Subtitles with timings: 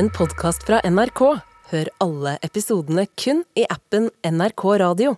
[0.00, 1.20] en podkast fra NRK.
[1.70, 5.16] Hør alle episodene kun i appen NRK Radio.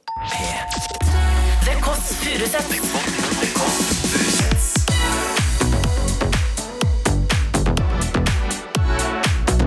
[4.13, 4.73] Furuseths.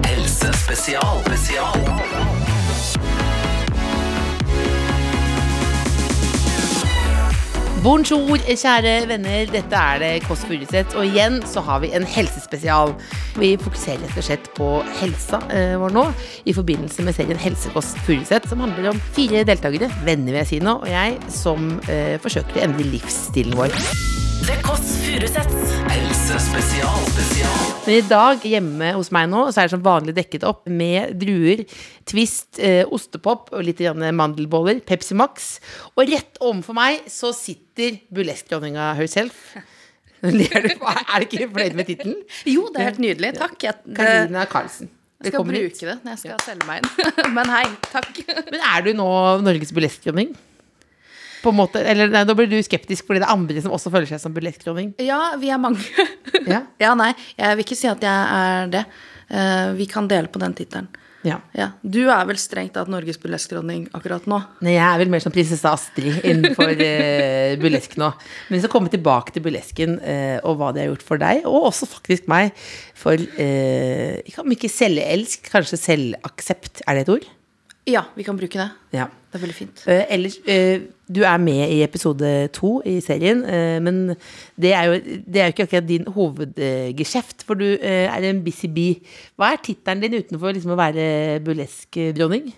[0.04, 1.24] Helsespesial.
[1.30, 2.45] Spesial.
[7.86, 9.44] Bonjour, kjære venner.
[9.54, 10.96] Dette er det Kåss Furuseth.
[10.98, 12.96] Og igjen så har vi en helsespesial.
[13.38, 14.72] Vi fokuserer rett og slett på
[15.04, 16.08] helsa eh, vår nå
[16.50, 20.64] i forbindelse med serien Helsekåss Furuseth, som handler om fire deltakere, venner vil jeg si
[20.66, 23.84] nå, og jeg, som eh, forsøker å endre livsstilen vår.
[24.44, 25.72] The Kåss Furuseths.
[25.88, 26.98] Helsespesial.
[27.08, 27.54] Spesial.
[27.86, 31.14] Men i dag hjemme hos meg nå, så er det som vanlig dekket opp med
[31.22, 31.64] druer,
[32.10, 35.56] Twist, eh, ostepop og litt grann mandelboller, Pepsi Max.
[35.96, 39.56] Og rett overfor meg så sitter burleskdronninga herself.
[40.26, 40.74] Ler du?
[40.76, 42.20] Er du ikke fornøyd med tittelen?
[42.50, 43.34] Jo, det er helt nydelig.
[43.40, 43.70] Takk.
[43.96, 44.92] Karina Karlsen.
[45.24, 45.80] jeg skal bruke hit.
[45.86, 47.32] det når jeg skal selge meg inn.
[47.38, 48.20] Men hei, takk.
[48.52, 49.08] Men er du nå
[49.46, 50.36] Norges burleskdronning?
[51.46, 53.94] På en måte, eller nei, Da blir du skeptisk fordi det er andre som også
[53.94, 54.96] føler seg som burleskdronning.
[55.06, 55.86] Ja, vi er mange.
[56.46, 56.60] Ja.
[56.78, 58.84] Ja, nei, jeg vil ikke si at jeg er det.
[59.26, 60.90] Uh, vi kan dele på den tittelen.
[61.26, 61.40] Ja.
[61.58, 61.72] Ja.
[61.82, 64.38] Du er vel strengt tatt Norges burleskdronning akkurat nå?
[64.66, 68.12] Nei, jeg er vel mer som prinsesse Astrid innenfor uh, burlesk nå.
[68.48, 71.42] Men vi skal komme tilbake til burlesken eh, og hva det har gjort for deg,
[71.50, 72.54] og også faktisk meg,
[72.98, 76.86] for uh, om ikke selvelsk, kanskje selvaksept.
[76.86, 77.28] Er det et ord?
[77.86, 78.68] Ja, vi kan bruke det.
[78.96, 79.06] Ja.
[79.30, 79.84] Det er veldig fint.
[79.86, 84.16] Uh, ellers, uh, du er med i episode to i serien, uh, men
[84.58, 88.72] det er, jo, det er jo ikke akkurat din hovedgeskjeft, for du er en busy
[88.74, 89.02] bee.
[89.38, 91.10] Hva er tittelen din utenfor liksom, å være
[91.46, 92.54] burlesk-dronning?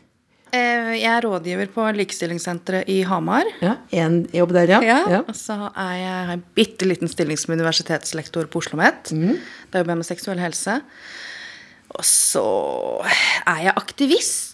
[0.56, 3.50] Eh, jeg er rådgiver på Likestillingssenteret i Hamar.
[3.60, 4.80] Ja, en jobb der, ja.
[4.86, 5.22] Ja, ja.
[5.28, 9.12] Og så er jeg, har jeg en bitte liten stilling som universitetslektor på Oslo OsloMet.
[9.74, 10.80] Da jobber jeg med seksuell helse.
[11.98, 12.46] Og så
[13.44, 14.47] er jeg aktivist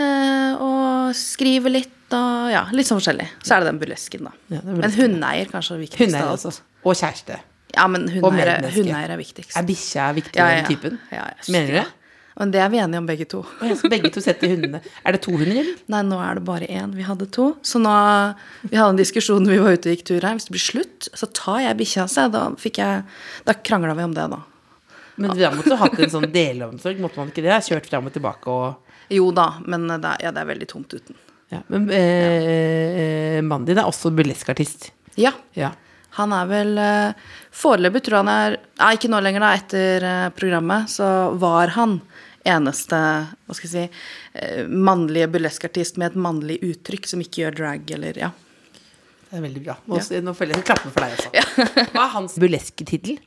[0.00, 3.26] eh, og skriver litt og ja, litt sånn forskjellig.
[3.44, 4.32] Så er det den burlesken, da.
[4.54, 6.60] Ja, men hundeeier kanskje er viktigst av alt.
[6.88, 7.36] Og kjæreste.
[7.76, 9.56] Ja, men hundeeier, er- hundeeier er viktigst.
[9.60, 10.96] Er bikkja viktigere enn typen?
[11.12, 11.86] Ja, ja, Mener du det?
[12.38, 13.40] Men det er vi enige om begge to.
[13.66, 14.78] Ja, så begge to setter hundene.
[15.04, 15.80] Er det to hunder, eller?
[15.90, 16.92] Nei, nå er det bare én.
[16.94, 17.48] Vi hadde to.
[17.66, 17.92] Så nå
[18.70, 20.36] Vi hadde en diskusjon når vi var ute og gikk tur her.
[20.38, 22.06] Hvis det blir slutt, så tar jeg bikkja.
[22.08, 23.02] Så da fikk jeg
[23.44, 24.38] Da krangla vi om det, da.
[25.18, 27.58] Men da måtte du hatt en sånn delomsorg, måtte man ikke det?
[27.66, 30.92] Kjørt fram og tilbake og Jo da, men det er, ja, det er veldig tomt
[30.94, 31.16] uten.
[31.54, 31.62] ja.
[31.72, 34.90] Men eh, mannen din er også burleskartist.
[35.18, 35.32] Ja.
[35.56, 35.72] Ja.
[36.18, 39.50] Han er vel eh, Foreløpig tror jeg han er Nei, ikke nå lenger, da.
[39.58, 41.08] Etter eh, programmet så
[41.38, 41.98] var han
[42.48, 44.02] eneste hva skal jeg si,
[44.40, 48.30] eh, mannlige burleskartist med et mannlig uttrykk som ikke gjør drag eller ja.
[49.28, 49.74] Det er veldig bra.
[49.90, 51.88] Nå, nå føler jeg klappen for deg også.
[51.92, 53.18] Hva er hans burlesketittel?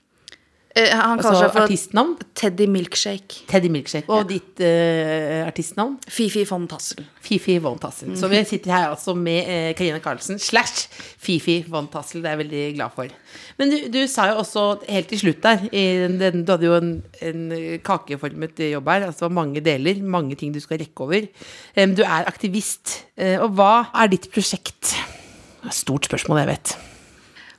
[0.72, 2.12] Eh, han kaller Altså seg for artistnavn?
[2.38, 3.42] Teddy Milkshake.
[3.50, 4.08] Teddy Milkshake.
[4.12, 5.98] Og ditt uh, artistnavn?
[6.08, 7.04] Fifi von Tassel.
[7.22, 8.14] Fifi von Tassel.
[8.20, 10.88] Så vi sitter her altså med eh, Karina Karlsen slash
[11.20, 12.24] Fifi von Tassel.
[12.24, 13.16] Det er jeg veldig glad for.
[13.60, 16.70] Men du, du sa jo også helt til slutt der i den, den, Du hadde
[16.70, 17.44] jo en, en
[17.84, 19.10] kakeformet jobb her.
[19.10, 21.28] Altså mange deler, mange ting du skal rekke over.
[21.76, 23.02] Um, du er aktivist.
[23.20, 24.96] Uh, og hva er ditt prosjekt?
[24.96, 26.74] Det er et Stort spørsmål, jeg vet.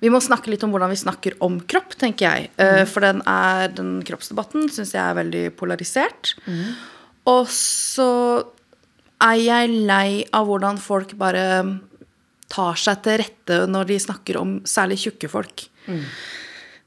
[0.03, 2.51] Vi må snakke litt om hvordan vi snakker om kropp, tenker jeg.
[2.59, 2.89] Mm.
[2.91, 6.35] For den, er, den kroppsdebatten syns jeg er veldig polarisert.
[7.31, 8.11] Og så
[9.23, 11.47] er jeg lei av hvordan folk bare
[12.53, 15.69] tar seg til rette når de snakker om særlig tjukke folk.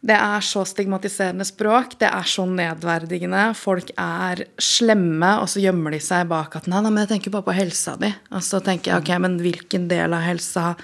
[0.06, 3.48] Det er så stigmatiserende språk, det er så nedverdigende.
[3.58, 7.34] Folk er slemme, og så gjemmer de seg bak at nei, nei, men jeg tenker
[7.34, 8.12] bare på helsa di.
[8.30, 10.76] Og så tenker jeg, ok, men hvilken del av helsa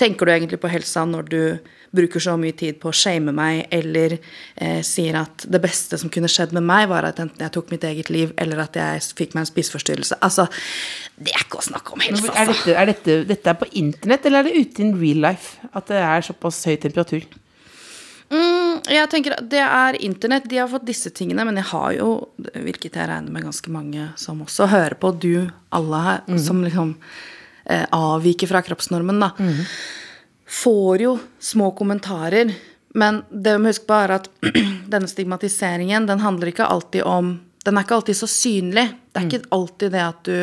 [0.00, 1.40] tenker du egentlig på helsa når du
[1.96, 6.12] bruker så mye tid på å shame meg, eller eh, sier at det beste som
[6.12, 9.00] kunne skjedd med meg, var at enten jeg tok mitt eget liv, eller at jeg
[9.16, 10.20] fikk meg en spiseforstyrrelse.
[10.20, 10.44] Altså,
[11.16, 12.44] det er ikke å snakke om helse, altså.
[12.44, 15.56] Er dette, er dette, dette er på internett, eller er det ute in real life?
[15.72, 17.24] At det er såpass høy temperatur?
[18.28, 20.48] Mm, jeg tenker at Det er internett.
[20.48, 22.10] De har fått disse tingene, men jeg har jo,
[22.52, 26.94] hvilket jeg regner med ganske mange som også hører på, du, alle her, som liksom
[27.64, 29.30] eh, avviker fra kroppsnormen, da,
[30.48, 32.52] får jo små kommentarer.
[32.94, 34.28] Men det vi må huske på, er at
[34.92, 38.86] denne stigmatiseringen, den handler ikke alltid om Den er ikke alltid så synlig.
[39.12, 40.38] Det er ikke alltid det at du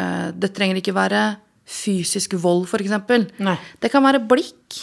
[0.00, 1.20] eh, Det trenger ikke være
[1.68, 3.28] fysisk vold, f.eks.
[3.82, 4.78] Det kan være blikk.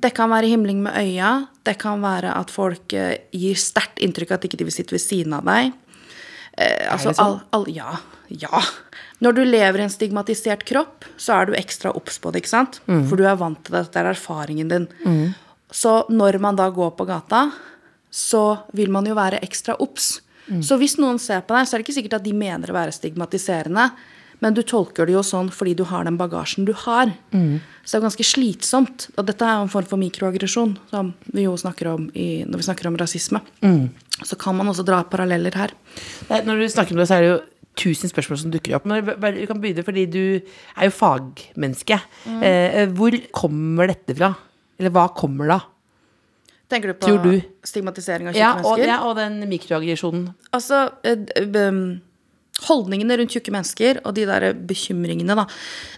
[0.00, 1.32] Det kan være himling med øya.
[1.66, 4.94] Det kan være at folk eh, gir sterkt inntrykk av at ikke de vil sitte
[4.94, 5.72] ved siden av deg.
[6.54, 7.24] Eh, altså, sånn?
[7.24, 7.96] all, all, ja.
[8.30, 8.62] Ja.
[9.20, 12.54] Når du lever i en stigmatisert kropp, så er du ekstra obs på det, ikke
[12.54, 12.78] sant?
[13.10, 14.86] For du er vant til det, det er erfaringen din.
[15.70, 17.48] Så når man da går på gata,
[18.10, 18.44] så
[18.74, 20.20] vil man jo være ekstra obs.
[20.66, 22.74] Så hvis noen ser på deg, så er det ikke sikkert at de mener å
[22.74, 23.90] være stigmatiserende,
[24.40, 27.12] men du tolker det jo sånn fordi du har den bagasjen du har.
[27.30, 29.08] Så det er ganske slitsomt.
[29.16, 32.62] Og dette er jo en form for mikroaggresjon, som vi jo snakker om i, når
[32.62, 33.40] vi snakker om rasisme.
[34.24, 35.74] Så kan man også dra paralleller her.
[36.30, 37.40] Nei, Når du snakker om det, så er det jo
[37.80, 38.86] tusen spørsmål som dukker opp.
[38.88, 42.00] Men Du kan begynne fordi du er jo fagmenneske.
[42.40, 44.34] Eh, hvor kommer dette fra?
[44.80, 45.60] Eller hva kommer da?
[46.70, 47.32] Tenker du på du?
[47.66, 50.28] stigmatisering av tjukke Ja og, ja, og den mikroaggresjonen.
[50.54, 52.00] Altså, øh, øh, um,
[52.68, 55.46] holdningene rundt tjukke mennesker og de der bekymringene, da,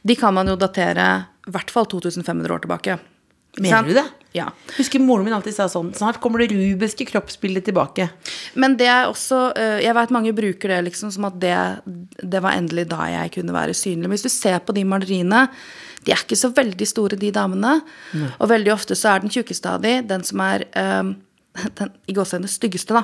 [0.03, 1.09] de kan man jo datere
[1.49, 2.99] i hvert fall 2500 år tilbake.
[3.61, 4.05] Mener du det?
[4.33, 4.47] Ja.
[4.79, 8.07] Husker moren min alltid sa sånn Snart kommer det rubiske kroppsbildet tilbake.
[8.57, 11.57] Men det er også eh, Jeg vet mange bruker det liksom som at det,
[12.17, 14.07] det var endelig da jeg kunne være synlig.
[14.07, 15.45] Men hvis du ser på de maleriene,
[16.07, 17.75] de er ikke så veldig store, de damene.
[18.39, 21.13] Og veldig ofte så er den tjukkeste av de den som er eh,
[21.79, 23.03] den i gåsehendene styggeste, da.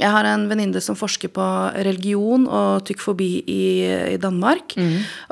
[0.00, 1.44] Jeg har en venninne som forsker på
[1.86, 3.62] religion og tykkfobi i,
[4.14, 4.76] i Danmark.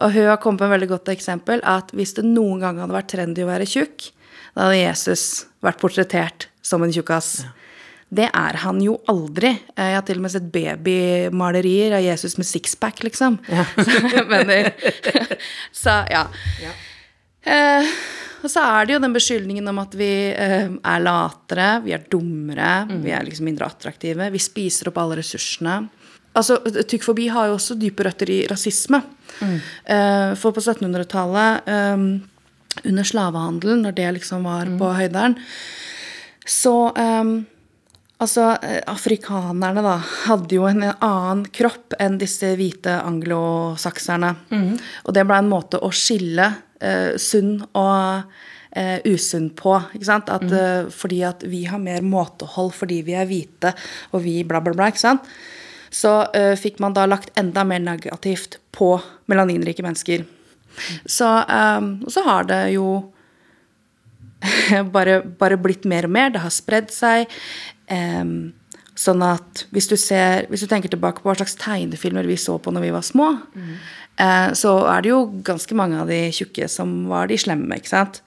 [0.05, 2.93] Og hun har kommet med et veldig godt eksempel at hvis det noen gang hadde
[2.96, 4.11] vært trendy å være tjukk,
[4.55, 7.44] da hadde Jesus vært portrettert som en tjukkas.
[8.14, 9.55] Det er han jo aldri.
[9.75, 13.41] Eh, Jeg har til og med sett babymalerier av Jesus med sixpack, liksom.
[13.75, 14.70] Så, mener.
[15.85, 16.26] så ja.
[17.44, 17.94] Eh,
[18.44, 22.05] og så er det jo den beskyldningen om at vi eh, er latere, vi er
[22.12, 24.29] dummere, vi er liksom mindre attraktive.
[24.35, 25.79] Vi spiser opp alle ressursene.
[26.35, 26.58] Altså,
[26.91, 29.00] Tykkfobi har jo også dype røtter i rasisme.
[29.41, 35.38] Eh, for på 1700-tallet, eh, under slavehandelen, når det liksom var på høyderen,
[36.44, 37.25] så eh,
[38.24, 44.30] Altså, eh, afrikanerne da, hadde jo en annen kropp enn disse hvite anglosakserne.
[45.04, 46.46] Og det ble en måte å skille
[46.80, 48.30] eh, sunn og
[48.76, 49.76] eh, usunn på.
[49.94, 50.32] ikke sant?
[50.32, 53.74] At, eh, fordi at vi har mer måtehold fordi vi er hvite,
[54.12, 54.88] og vi bla, bla, bla.
[54.88, 55.28] ikke sant?
[55.94, 58.96] Så eh, fikk man da lagt enda mer negativt på
[59.30, 60.24] melaninrike mennesker.
[61.06, 62.88] Så, eh, så har det jo
[64.96, 66.35] bare, bare blitt mer og mer.
[66.35, 67.32] Det har spredd seg.
[67.91, 68.52] Um,
[68.99, 72.56] sånn at hvis du, ser, hvis du tenker tilbake på hva slags tegnefilmer vi så
[72.62, 73.31] på når vi var små,
[74.23, 77.91] eh, så er det jo ganske mange av de tjukke som var de slemme, ikke
[77.91, 78.23] sant?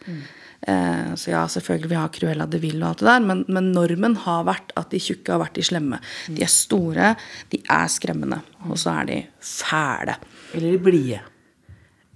[0.68, 3.72] Eh, så ja, selvfølgelig, vi har Cruella de Vil og alt det der, men, men
[3.76, 6.02] normen har vært at de tjukke har vært de slemme.
[6.28, 7.14] De er store,
[7.54, 10.18] de er skremmende, og så er de fæle.
[10.52, 11.24] Eller de blide.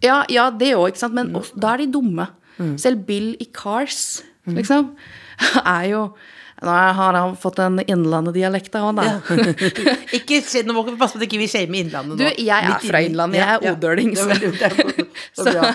[0.03, 1.15] Ja, ja det òg, ikke sant.
[1.15, 2.27] Men også, da er de dumme.
[2.77, 4.94] Selv Bill i Cars, liksom,
[5.65, 6.03] er jo
[6.62, 9.36] Nå har han fått en innlandedialekt av han, da.
[10.18, 10.38] ikke,
[10.68, 13.39] nå må vi passe på at ikke vi shamer Innlandet Du, jeg er fra Innlandet,
[13.39, 13.74] jeg er Ja, ja.
[13.74, 14.12] odøling,
[15.33, 15.71] så- så-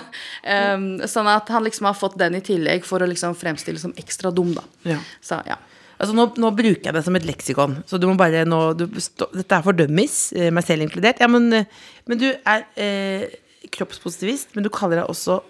[0.77, 3.91] um, sånn at han liksom har fått den i tillegg for å liksom fremstille som
[3.99, 4.63] ekstra dum, da.
[4.87, 5.01] Ja.
[5.19, 5.57] Så ja.
[5.99, 8.85] Altså nå, nå bruker jeg det som et leksikon, så du må bare nå du,
[9.01, 11.19] stå, Dette er for dummies, eh, meg selv inkludert.
[11.19, 11.65] Ja, men, eh,
[12.07, 13.27] men du er eh,
[13.75, 15.41] kroppspositivist, men du kaller deg også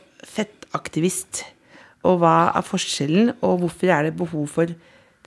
[0.77, 1.43] fettaktivist.
[2.05, 4.67] Og hva er forskjellen, og hvorfor er det behov for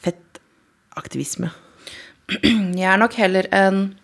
[0.00, 1.50] fettaktivisme?
[2.78, 3.98] Jeg er nok heller en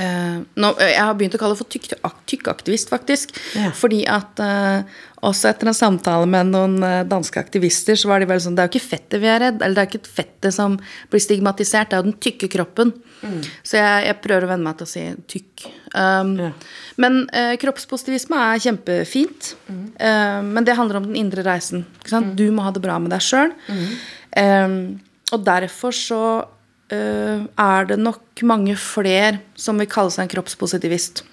[0.00, 3.36] eh, nå, Jeg har begynt å kalle det for tykk- tykkaktivist, faktisk.
[3.58, 3.70] Ja.
[3.76, 4.82] Fordi at uh,
[5.28, 8.64] også etter en samtale med noen uh, danske aktivister, så var de vel sånn Det
[8.64, 10.78] er jo ikke fettet vi er redd, eller det er ikke fettet som
[11.12, 12.94] blir stigmatisert, det er jo den tykke kroppen.
[13.66, 15.66] Så jeg, jeg prøver å venne meg til å si tykk.
[15.92, 16.52] Um, Ja.
[17.00, 19.54] Men eh, kroppspositivisme er kjempefint.
[19.68, 21.84] Eh, men det handler om den indre reisen.
[22.08, 22.34] Sant?
[22.36, 23.52] Du må ha det bra med deg sjøl.
[25.32, 26.59] og derfor så eh,
[26.96, 31.24] er det nok mange flere som vil kalle seg en kroppspositivist.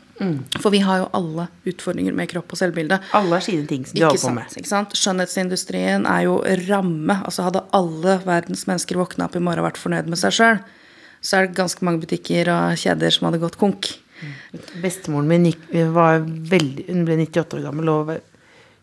[0.62, 2.98] For vi har jo alle utfordringer med kropp og selvbilde.
[3.18, 4.56] Alle har sine ting som de holder på sant, med.
[4.62, 4.96] ikke sant?
[4.98, 7.20] Skjønnhetsindustrien er jo ramme.
[7.28, 10.64] Altså Hadde alle verdens mennesker våkna opp i morgen og vært fornøyd med seg sjøl,
[11.22, 13.92] så er det ganske mange butikker og kjeder som hadde gått konk.
[14.82, 18.12] Bestemoren min veldig, hun ble 98 år gammel og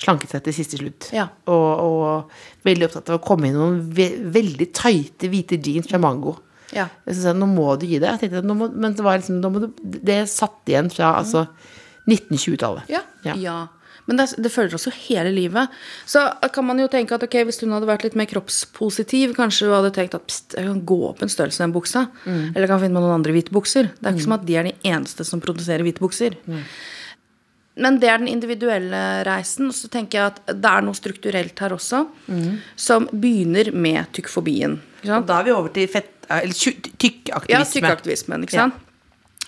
[0.05, 1.11] slanket seg til siste slutt.
[1.15, 1.27] Ja.
[1.51, 5.99] Og, og veldig opptatt av å komme i noen ve veldig tighte hvite jeans fra
[6.03, 6.37] Mango.
[6.75, 6.89] Ja.
[7.09, 8.11] Jeg sa nå må du gi det.
[8.17, 11.47] Jeg tenkte, må, men det, var liksom, du, det satt igjen fra altså,
[12.11, 12.93] 1920-tallet.
[12.93, 13.05] Ja.
[13.25, 13.39] Ja.
[13.41, 13.59] ja.
[14.05, 15.73] Men det, det følger oss jo hele livet.
[16.09, 19.71] Så kan man jo tenke at ok, hvis hun hadde vært litt mer kroppspositiv, kanskje
[19.71, 22.07] hun hadde tenkt at pst, jeg kan gå opp en størrelse i den buksa.
[22.27, 23.89] Eller jeg kan finne meg noen andre hvite bukser.
[23.97, 26.37] Det er ikke som at de er de eneste som produserer hvite bukser.
[27.75, 29.73] Men det er den individuelle reisen.
[29.73, 32.05] Og så tenker jeg at det er noe strukturelt her også,
[32.77, 34.77] som begynner med tykkfobien.
[35.05, 36.81] Og da er vi over til fett, eller tju-
[37.51, 38.75] Ja, tykkaktivismen, ikke sant?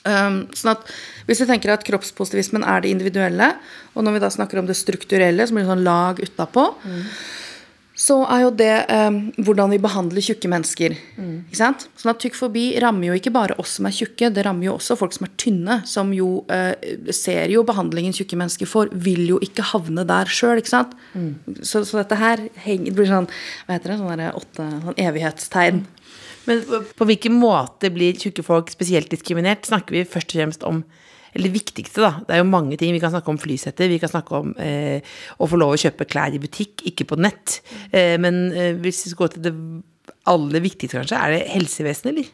[0.06, 0.84] Um, sånn at
[1.26, 3.56] Hvis vi tenker at kroppspositivismen er det individuelle,
[3.96, 6.68] og når vi da snakker om det strukturelle, som blir sånn lag utapå,
[7.98, 10.92] så er jo det um, hvordan vi behandler tjukke mennesker.
[11.48, 11.86] Ikke sant?
[11.96, 14.74] Sånn at Tykk forbi rammer jo ikke bare oss som er tjukke, det rammer jo
[14.76, 16.74] også folk som er tynne, som jo uh,
[17.10, 20.60] ser jo behandlingen tjukke mennesker får, vil jo ikke havne der sjøl.
[20.62, 23.26] Så, så dette her henger, det blir sånn
[23.66, 25.86] hva heter det, sånn der åtte sånn evighetstegn.
[26.46, 26.62] Men
[26.96, 29.66] på- hvilken måte blir tjukke folk spesielt diskriminert?
[29.66, 30.84] Snakker vi først og fremst om
[31.36, 32.10] eller det viktigste, da.
[32.24, 32.94] Det er jo mange ting.
[32.96, 35.04] Vi kan snakke om flysetter, vi kan snakke om eh,
[35.36, 37.58] å få lov å kjøpe klær i butikk, ikke på nett.
[37.92, 39.52] Eh, men eh, hvis vi skal gå til det
[40.32, 42.30] aller viktigste, kanskje, er det helsevesenet, eller?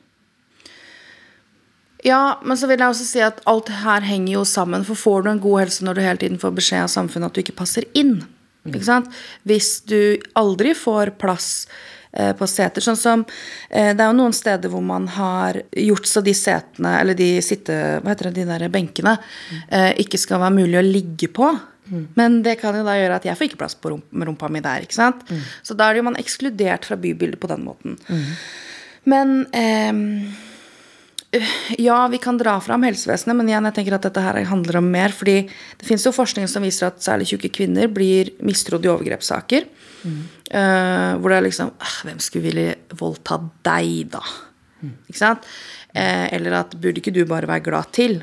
[2.06, 4.86] Ja, men så vil jeg også si at alt her henger jo sammen.
[4.86, 7.36] For får du en god helse når du hele tiden får beskjed av samfunnet at
[7.38, 8.20] du ikke passer inn?
[8.68, 9.08] Ikke sant?
[9.48, 11.48] Hvis du aldri får plass
[12.12, 16.06] eh, på seter, sånn som eh, Det er jo noen steder hvor man har gjort
[16.06, 17.74] så de setene, eller de sitte...
[18.02, 19.16] Hva heter det, de der benkene,
[19.68, 21.50] eh, ikke skal være mulig å ligge på.
[22.16, 24.86] Men det kan jo da gjøre at jeg får ikke plass på rumpa mi der.
[24.86, 25.26] ikke sant?
[25.66, 27.98] Så da er jo man ekskludert fra bybildet på den måten.
[29.10, 29.92] Men eh,
[31.78, 34.90] ja, vi kan dra fram helsevesenet, men igjen, jeg tenker at dette her handler om
[34.92, 35.14] mer.
[35.16, 39.68] fordi det fins jo forskning som viser at særlig tjukke kvinner blir mistrodd i overgrepssaker.
[40.04, 44.20] Eh, hvor det er liksom «Ah, Hvem skulle ville voldta deg, da?
[44.82, 45.44] Ikke sant?
[45.94, 48.18] Eh, eller at burde ikke du bare være glad til?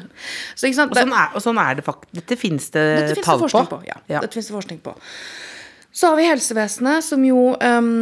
[0.56, 0.68] Så?
[0.68, 2.14] Og sånn er, og sånn er det faktisk.
[2.20, 3.78] Dette fins det Dette finnes tall det forskning på.
[3.80, 3.88] på.
[3.88, 3.98] ja.
[4.12, 4.24] Ja.
[4.26, 4.96] Dette finnes det forskning på.
[5.92, 7.94] Så har vi helsevesenet, som jo ehm,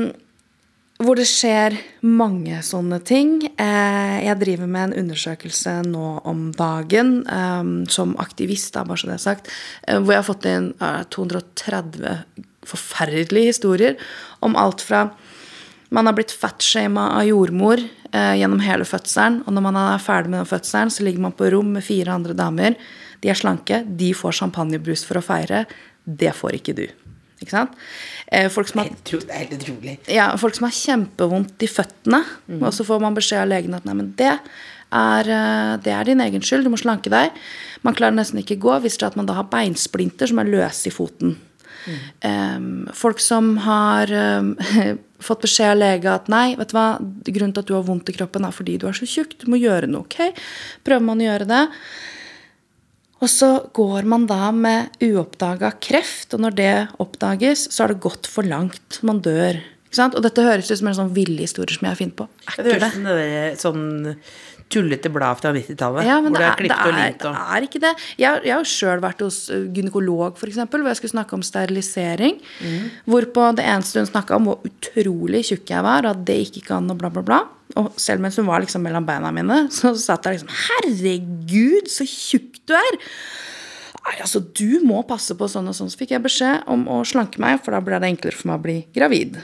[0.97, 3.35] Hvor det skjer mange sånne ting.
[3.53, 9.11] Eh, jeg driver med en undersøkelse nå om dagen ehm, som aktivist, da, bare så
[9.11, 9.51] det er sagt,
[9.85, 13.95] eh, hvor jeg har fått inn eh, 230 forferdelige historier
[14.43, 15.05] om alt fra
[15.89, 19.41] man har blitt fatshama av jordmor eh, gjennom hele fødselen.
[19.47, 22.17] Og når man er ferdig med den fødselen, så ligger man på rom med fire
[22.17, 22.75] andre damer.
[23.23, 25.63] De er slanke, de får champagnebrus for å feire.
[26.03, 26.87] Det får ikke du.
[27.41, 27.75] Ikke sant?
[28.31, 29.97] Eh, folk, som har, Det er helt utrolig.
[30.09, 32.23] ja, folk som har kjempevondt i føttene,
[32.61, 36.03] og så får man beskjed av legen at nei, men det er, eh, det er
[36.03, 37.31] din egen skyld, du må slanke deg.
[37.83, 40.89] Man klarer nesten ikke gå, viser det at man da har beinsplinter som er løse
[40.89, 41.37] i foten.
[41.87, 42.89] Mm.
[42.91, 44.57] folk som har em,
[45.23, 48.09] fått beskjed av lege at nei, vet du hva, grunnen til at du har vondt
[48.11, 49.37] i kroppen, er fordi du er så tjukk.
[49.39, 50.03] Du må gjøre noe.
[50.03, 50.35] ok?
[50.83, 51.63] Prøver man å gjøre det.
[53.17, 58.03] Og så går man da med uoppdaga kreft, og når det oppdages, så har det
[58.03, 58.99] gått for langt.
[59.07, 59.61] Man dør.
[59.97, 62.27] Og dette høres ut som en sånn ville historie som jeg har funnet på.
[62.53, 63.87] Er Det ikke høres ut som det sånn
[64.73, 66.05] tullete blad fra 90-tallet.
[66.07, 67.93] ja, hvor det er, det, og limt det er ikke det.
[68.19, 71.45] Jeg, jeg har jo sjøl vært hos ø, gynekolog, f.eks., hvor jeg skulle snakke om
[71.45, 72.39] sterilisering.
[73.07, 76.89] Hvorpå det eneste hun snakka om, hvor utrolig tjukk jeg var, at det ikke kan,
[76.91, 77.41] og bla, bla, bla.
[77.77, 82.07] Og selv mens hun var liksom mellom beina mine, så satt jeg liksom Herregud, så
[82.07, 82.99] tjukk du er!
[84.07, 85.89] Nei, altså, du må passe på sånn og sånn.
[85.91, 88.59] Så fikk jeg beskjed om å slanke meg, for da ble det enklere for meg
[88.61, 89.41] å bli gravid.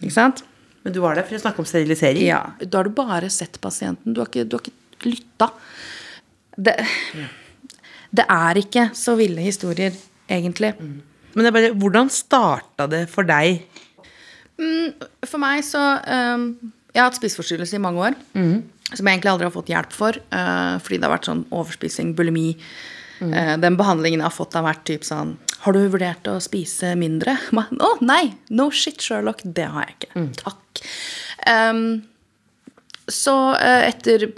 [0.00, 0.40] Ikke sant?
[0.84, 2.24] Men du var der for å snakke om sterilisering?
[2.24, 4.14] Ja, Da har du bare sett pasienten.
[4.14, 5.50] Du har ikke, du har ikke lytta.
[6.56, 6.74] Det,
[8.16, 9.94] det er ikke så ville historier,
[10.28, 10.72] egentlig.
[10.80, 13.60] Men det er bare, hvordan starta det for deg?
[15.24, 16.42] For meg så um,
[16.92, 18.16] Jeg har hatt spiseforstyrrelse i mange år.
[18.90, 20.16] Som jeg egentlig aldri har fått hjelp for.
[20.34, 22.48] uh, fordi det har vært sånn overspising, bulimi.
[23.20, 25.34] Uh, den behandlingen jeg har fått, har vært typ sånn
[25.66, 27.34] Har du vurdert å spise mindre?
[27.52, 28.30] Å oh, nei!
[28.48, 29.44] No shit, Sherlock.
[29.44, 30.24] Det har jeg ikke.
[30.40, 30.86] Takk.
[31.50, 31.84] Um,
[33.10, 34.28] så eh, etter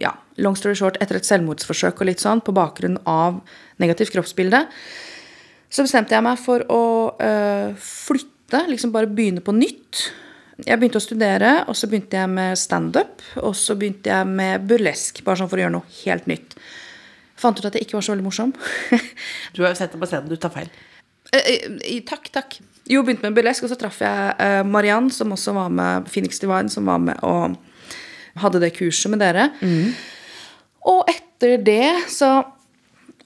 [0.00, 3.42] ja, long story short, etter et selvmordsforsøk og litt sånn, på bakgrunn av
[3.82, 4.62] negativt kroppsbilde,
[5.68, 6.84] så bestemte jeg meg for å
[7.22, 10.06] eh, flytte, liksom bare begynne på nytt.
[10.64, 14.64] Jeg begynte å studere, og så begynte jeg med standup, og så begynte jeg med
[14.68, 16.56] burlesk, bare sånn for å gjøre noe helt nytt.
[17.36, 18.54] Fant ut at jeg ikke var så veldig morsom.
[19.54, 20.70] Du har jo sett det på scenen, du tar feil.
[21.34, 22.58] Eh, eh, takk, takk.
[22.88, 26.40] Jo, begynte med burlesk, og så traff jeg eh, Mariann, som også var med, Phoenix
[26.42, 27.56] Divine, som var med og
[28.40, 29.50] hadde det kurset med dere.
[30.86, 32.34] Og etter det så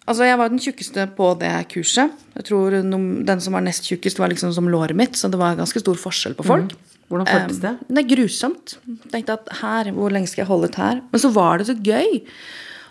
[0.08, 2.14] Altså, jeg var den tjukkeste på det kurset.
[2.34, 5.58] Jeg tror Den som var nest tjukkest, var liksom som låret mitt, så det var
[5.58, 6.72] ganske stor forskjell på folk.
[7.10, 7.72] Hvordan føltes det?
[7.78, 8.74] Um, det er grusomt.
[9.12, 11.00] Tenkte at her, hvor lenge skal jeg holde ut her?
[11.12, 12.20] Men så var det så gøy.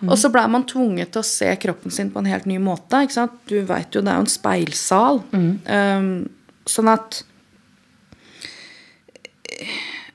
[0.08, 3.02] Og så blei man tvunget til å se kroppen sin på en helt ny måte.
[3.04, 3.34] Ikke sant?
[3.50, 5.20] Du veit jo, det er jo en speilsal.
[5.34, 6.30] Um,
[6.70, 7.24] sånn at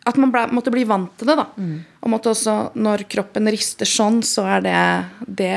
[0.04, 1.46] At man ble, måtte bli vant til det, da.
[2.04, 4.80] Og måtte også, når kroppen rister sånn, så er det
[5.40, 5.52] Det,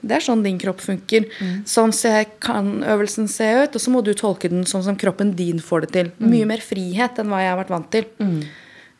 [0.00, 1.26] det er sånn din kropp funker.
[1.68, 5.34] Sånn ser, kan øvelsen se ut, og så må du tolke den sånn som kroppen
[5.36, 6.10] din får det til.
[6.20, 8.04] Mye mer frihet enn hva jeg har vært vant til.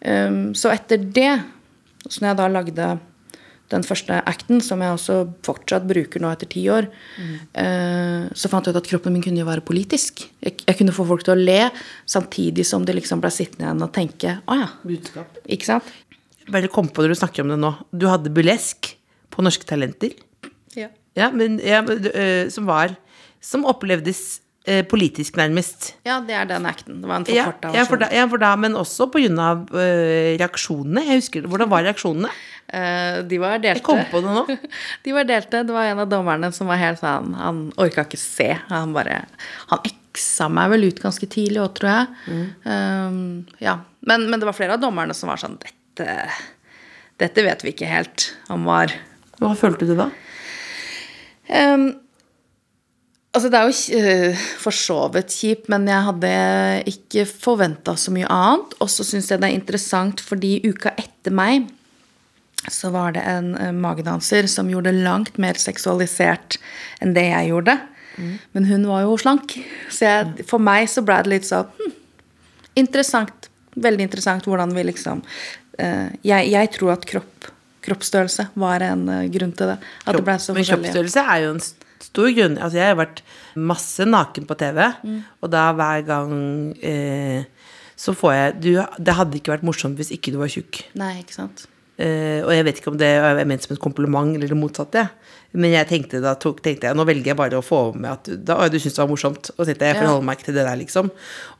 [0.05, 1.41] Um, så etter det,
[2.09, 2.99] så når jeg da lagde
[3.73, 6.89] den første acten, som jeg også fortsatt bruker nå etter ti år,
[7.59, 10.25] eh, så fant jeg ut at kroppen min kunne jo være politisk.
[10.45, 11.61] Jeg, jeg kunne få folk til å le,
[12.09, 14.69] samtidig som de liksom ble sittende igjen og tenke å ja.
[14.87, 15.41] Budskap.
[15.49, 15.93] Ikke sant?
[16.53, 17.73] Bare kom på når du snakker om det nå.
[17.95, 18.95] Du hadde burlesk
[19.33, 20.15] på Norske Talenter.
[20.77, 20.91] Ja.
[21.19, 22.95] Ja, men, ja, men, du, øh, som var
[23.43, 25.91] Som opplevdes øh, politisk, nærmest.
[26.07, 27.01] ja, det er den acten.
[27.03, 29.41] Det var en Ja, forkorta ja, for da, ja, for da, men også på grunn
[29.43, 31.03] av øh, reaksjonene.
[31.09, 32.31] Jeg husker, Hvordan var reaksjonene?
[32.73, 33.83] Eh, de var delte.
[33.83, 34.57] Jeg kom på det nå.
[35.05, 35.61] De var delte.
[35.69, 38.49] Det var en av dommerne som var helt sånn Han orka ikke se.
[38.71, 39.19] Han bare
[39.69, 42.47] Han eksa meg vel ut ganske tidlig òg, tror jeg.
[42.65, 43.19] Um,
[43.61, 43.79] ja.
[44.09, 46.17] men, men det var flere av dommerne som var sånn Dette,
[47.21, 48.31] dette vet vi ikke helt.
[48.49, 48.95] Han var
[49.37, 50.09] Hva følte du da?
[51.53, 51.91] um,
[53.33, 56.33] Altså, det er jo uh, for så vidt kjipt, men jeg hadde
[56.89, 58.75] ikke forventa så mye annet.
[58.85, 61.71] Og så syns jeg det er interessant fordi uka etter meg
[62.71, 66.59] så var det en eh, magedanser som gjorde det langt mer seksualisert
[67.03, 67.79] enn det jeg gjorde.
[68.53, 69.55] Men hun var jo slank.
[69.91, 71.95] Så jeg, for meg så ble det litt sånn hm,
[72.83, 73.49] interessant.
[73.73, 77.49] Veldig interessant hvordan vi liksom uh, jeg, jeg tror at kropp,
[77.87, 79.79] kroppsstørrelse var en uh, grunn til det.
[80.05, 82.59] At det ble så Men kroppsstørrelse er jo en stor grunn.
[82.61, 83.25] Altså, jeg har vært
[83.57, 85.19] masse naken på TV, Mm.
[85.41, 86.33] og da hver gang
[86.77, 90.85] uh, så får jeg du, Det hadde ikke vært morsomt hvis ikke du var tjukk.
[90.99, 91.67] Nei, ikke sant.
[92.03, 95.07] Eh, og jeg vet ikke om det er ment som et kompliment eller det motsatte.
[95.53, 98.29] Men jeg tenkte da tok, tenkte jeg, nå velger jeg bare å få med at
[98.29, 99.51] du, da, du syns det var morsomt.
[99.55, 101.11] Og tenkte jeg, jeg forholder meg ikke til det der, liksom.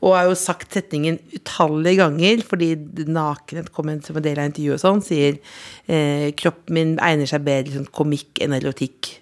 [0.01, 2.71] Og har jo sagt setningen utallige ganger, fordi
[3.05, 5.37] nakenhet kom en som en del av intervjuet og sånn, sier
[5.85, 9.19] eh, kroppen min egner seg bedre som komikk enn erotikk.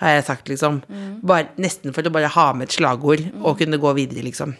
[0.00, 0.82] Har jeg sagt, liksom.
[1.24, 4.52] Bare, nesten for å bare ha med et slagord og kunne gå videre, liksom.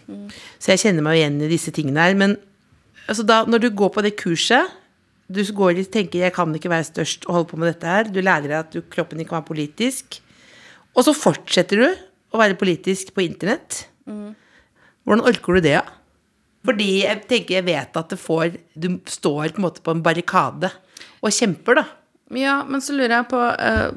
[0.56, 2.16] Så jeg kjenner meg igjen i disse tingene her.
[2.16, 2.38] Men
[3.04, 4.72] altså da, når du går på det kurset
[5.26, 8.12] du går og tenker 'jeg kan ikke være størst og holde på med dette her'.
[8.12, 10.20] Du lærer deg at du, kroppen din kan være politisk.
[10.96, 11.88] Og så fortsetter du
[12.32, 13.88] å være politisk på internett.
[15.04, 15.84] Hvordan orker du det, da?
[16.66, 20.02] Fordi jeg tenker jeg vet at det får Du står på en måte på en
[20.02, 20.72] barrikade
[21.22, 21.84] og kjemper, da.
[22.34, 23.90] Ja, men så lurer jeg på eh,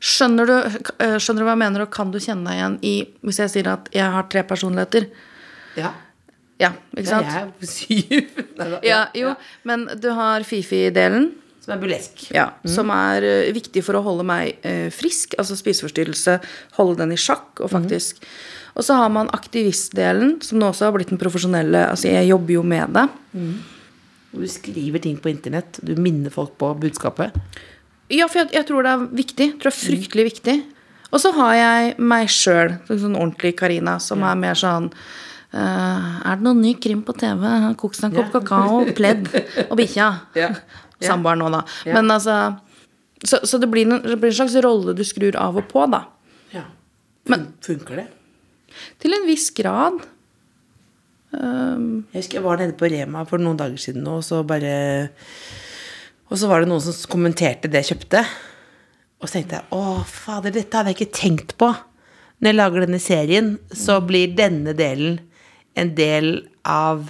[0.00, 2.94] skjønner, du, eh, skjønner du hva jeg mener, og kan du kjenne deg igjen i
[3.26, 5.08] Hvis jeg sier at jeg har tre personligheter?
[5.76, 5.92] Ja.
[6.60, 7.26] Ja, ikke sant?
[7.28, 8.30] Jeg er syv.
[8.58, 9.34] Neida, Ja, jo,
[9.68, 12.28] men du har Fifi-delen, Som er bulesk.
[12.32, 16.38] ja, som er uh, viktig for å holde meg uh, frisk, altså spiseforstyrrelse,
[16.78, 18.22] holde den i sjakk, og faktisk
[18.76, 22.58] Og så har man aktivistdelen, som nå også har blitt den profesjonelle Altså, jeg jobber
[22.58, 23.06] jo med det.
[24.36, 25.78] Du skriver ting på internett.
[25.80, 27.32] Du minner folk på budskapet.
[28.12, 29.46] Ja, for jeg, jeg tror det er viktig.
[29.48, 30.56] Jeg tror det er fryktelig viktig.
[31.08, 34.90] Og så har jeg meg sjøl, sånn ordentlig Karina, som er mer sånn
[35.56, 37.44] Er det noen ny krim på TV?
[37.80, 39.28] Koks en kopp kakao, pledd
[39.70, 40.08] og bikkja.
[40.42, 40.50] Ja.
[40.96, 41.10] Ja.
[41.12, 41.58] Samboeren nå, da.
[41.92, 42.34] Men altså
[43.20, 45.82] Så, så det, blir en, det blir en slags rolle du skrur av og på,
[45.92, 46.02] da.
[46.54, 46.62] Ja.
[47.28, 48.06] Men- Funker det?
[49.00, 50.02] Til en viss grad.
[51.36, 55.08] Um, Jeg husker jeg var nede på Rema for noen dager siden, og så bare
[56.30, 58.22] Og så var det noen som kommenterte det jeg kjøpte.
[59.20, 61.68] Og så tenkte jeg å, fader, dette hadde jeg ikke tenkt på.
[62.40, 65.20] Når jeg lager denne serien, så blir denne delen
[65.76, 66.30] en del
[66.66, 67.06] av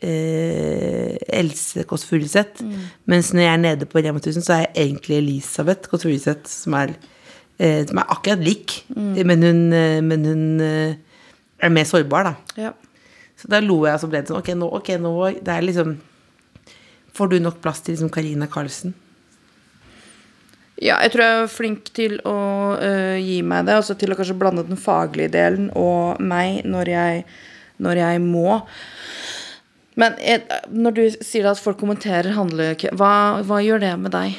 [0.00, 2.64] eh, Else Kåss Furuseth.
[3.10, 6.50] Mens når jeg er nede på Rema 1000, så er jeg egentlig Elisabeth Kåss Furuseth,
[6.50, 8.82] som eh, som er akkurat lik.
[8.94, 10.94] Men hun, eh, men hun eh,
[11.60, 12.62] er mer sårbar, da.
[12.68, 12.72] ja.
[13.40, 15.64] Så da lo jeg, og så ble det sånn Ok, nå, ok, nå Det er
[15.64, 15.94] liksom
[17.16, 18.92] Får du nok plass til liksom Karina Karlsen?
[20.80, 22.36] Ja, jeg tror jeg er flink til å
[22.80, 26.88] uh, gi meg det, altså til å kanskje blande den faglige delen og meg når
[26.88, 27.24] jeg,
[27.80, 28.60] når jeg må.
[30.00, 34.38] Men jeg, når du sier at folk kommenterer handlekø, Hva, hva gjør det med deg?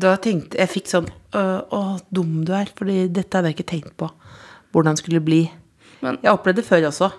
[0.00, 1.80] Da tenkte jeg fikk sånn Å,
[2.14, 2.70] dum du er.
[2.76, 4.08] Fordi dette hadde jeg ikke tenkt på.
[4.74, 5.42] Hvordan det skulle bli.
[6.04, 7.12] Men- jeg opplevde det før også.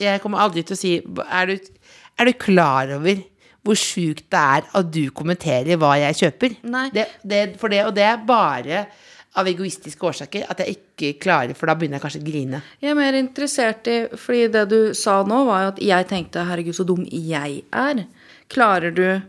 [0.00, 0.92] Jeg kommer aldri til å si
[1.30, 1.58] Er du,
[2.18, 3.22] er du klar over
[3.62, 6.56] hvor sjukt det er at du kommenterer hva jeg kjøper?
[6.66, 6.88] Nei.
[6.90, 8.80] Det, det, for det, og det er bare
[9.40, 12.62] av egoistiske årsaker at jeg ikke klarer, for da begynner jeg kanskje å grine.
[12.82, 16.44] Jeg er mer interessert i Fordi det du sa nå, var jo at jeg tenkte
[16.44, 18.04] 'herregud, så dum jeg er'.
[18.52, 19.22] Klarer du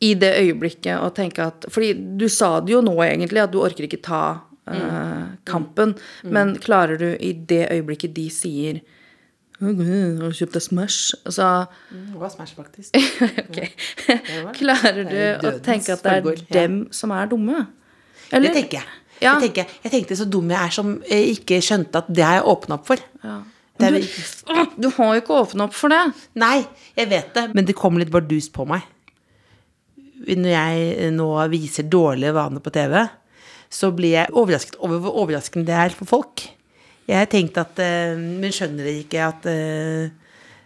[0.00, 3.60] i det øyeblikket å tenke at Fordi du sa det jo nå, egentlig, at du
[3.62, 5.94] orker ikke ta eh, kampen.
[6.24, 8.82] Men klarer du i det øyeblikket de sier
[9.56, 11.14] «Å, kjøpte har du kjøpt deg Smash?
[11.24, 12.92] Altså, Det var Smash, faktisk.
[13.46, 13.60] ok.
[14.58, 17.62] Klarer du å tenke at det er dem som er dumme?
[18.32, 18.48] Eller?
[18.48, 18.88] Det tenker jeg.
[19.20, 19.34] Ja.
[19.38, 22.34] Jeg, tenker, jeg tenkte så dum jeg er som eh, ikke skjønte at det har
[22.40, 23.00] jeg åpna opp for.
[23.76, 23.96] Det er,
[24.52, 26.02] Åh, Du har jo ikke åpna opp for det.
[26.40, 26.58] nei,
[26.96, 28.84] jeg vet det, men det kom litt bardus på meg.
[30.26, 33.06] når jeg nå viser dårlige vaner på TV,
[33.70, 36.44] så blir jeg overrasket over hvor overraskende det er for folk.
[37.06, 40.08] Jeg har tenkt at eh, Men skjønner dere ikke at eh,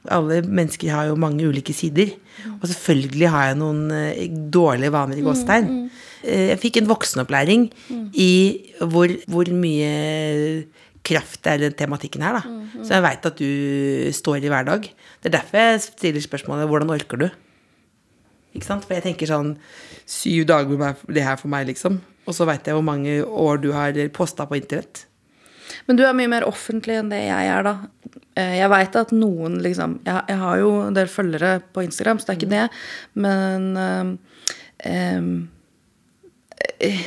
[0.09, 2.15] alle mennesker har jo mange ulike sider.
[2.61, 5.69] Og selvfølgelig har jeg noen eh, dårlige vaner i gåstegn.
[5.69, 7.69] Eh, Jeg fikk en voksenopplæring
[8.15, 8.31] i
[8.81, 10.65] hvor, hvor mye
[11.07, 12.43] kraft det er i den tematikken her, da.
[12.85, 14.85] Så jeg veit at du står i hver dag.
[15.23, 17.29] Det er derfor jeg stiller spørsmålet hvordan orker du?
[18.55, 18.85] Ikke sant?
[18.85, 19.55] For jeg tenker sånn
[20.11, 22.01] syv dager med det her for meg, liksom.
[22.29, 25.07] Og så veit jeg hvor mange år du har posta på internett.
[25.87, 27.75] Men du er mye mer offentlig enn det jeg er, da.
[28.37, 32.19] Eh, Jeg veit at noen liksom jeg, jeg har jo en del følgere på Instagram,
[32.21, 32.67] så det er ikke det.
[33.25, 34.13] Men ehm,
[34.85, 35.31] eh,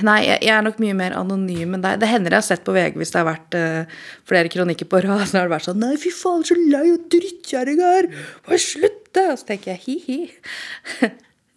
[0.06, 2.00] Nei, jeg, er nok mye mer anonym enn deg.
[2.02, 4.00] Det hender jeg har sett på VG hvis det har vært uh,
[4.30, 5.26] flere kronikker på rad.
[5.30, 8.10] Så har det vært sånn Nei, fy faen, så lei og drittkjerring her!
[8.48, 9.28] Bare slutt, det!
[9.34, 11.12] Og så tenker jeg hi-hi.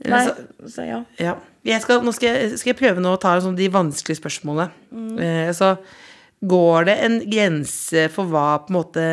[0.07, 0.25] Nei,
[0.69, 0.99] så ja.
[1.23, 1.38] Ja.
[1.66, 4.69] Jeg skal, nå skal jeg, skal jeg prøve nå å ta sånn de vanskelige spørsmålene.
[5.25, 5.73] Eh, så
[6.47, 9.07] går det en grense for hva på en måte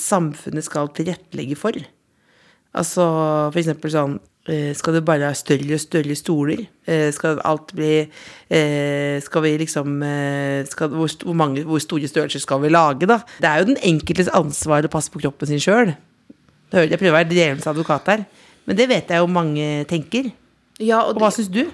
[0.00, 1.76] samfunnet skal tilrettelegge for?
[2.74, 3.04] Altså
[3.52, 6.66] for eksempel sånn Skal det bare ha større og større stoler?
[6.84, 12.10] Eh, Skal alt bli eh, Skal vi liksom eh, skal, hvor, hvor, mange, hvor store
[12.10, 13.22] størrelser skal vi lage, da?
[13.40, 15.94] Det er jo den enkeltes ansvar å passe på kroppen sin sjøl.
[16.74, 18.26] Jeg prøver å være djevelens advokat her.
[18.68, 20.28] Men det vet jeg jo mange tenker.
[20.82, 21.64] ja og Og hva syns du?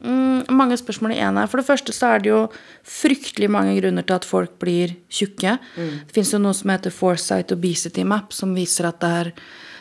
[0.00, 1.48] Mm, mange spørsmål i én her.
[1.52, 2.42] For det første så er det jo
[2.86, 5.58] fryktelig mange grunner til at folk blir tjukke.
[5.76, 9.34] Det fins jo noe som heter Foresight Obesity Map, som viser at det er,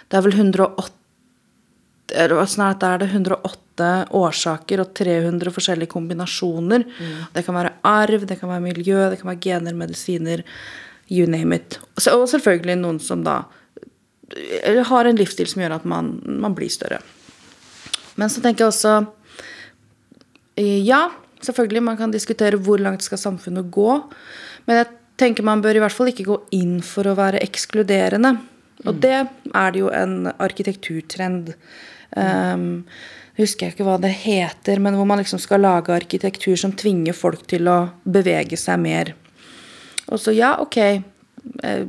[0.09, 0.98] det er vel 108 eller
[2.49, 6.83] Snart er det 108 årsaker og 300 forskjellige kombinasjoner.
[7.33, 10.43] Det kan være arv, det kan være miljø, det kan være gener, medisiner,
[11.09, 11.79] you name it.
[11.95, 13.43] Og selvfølgelig noen som da
[14.89, 16.99] har en livsstil som gjør at man, man blir større.
[18.19, 18.97] Men så tenker jeg også
[20.59, 21.09] Eh, Ja,
[21.41, 23.91] selvfølgelig, man kan diskutere hvor langt skal samfunnet gå.
[24.67, 24.87] Men jeg
[25.19, 28.35] tenker man bør i hvert fall ikke gå inn for å være ekskluderende.
[28.87, 31.53] Og det er det jo en arkitekturtrend.
[32.17, 32.85] Um,
[33.39, 37.15] husker jeg ikke hva det heter, men hvor man liksom skal lage arkitektur som tvinger
[37.15, 39.13] folk til å bevege seg mer.
[40.09, 40.77] Og så ja, ok,
[41.63, 41.85] eh,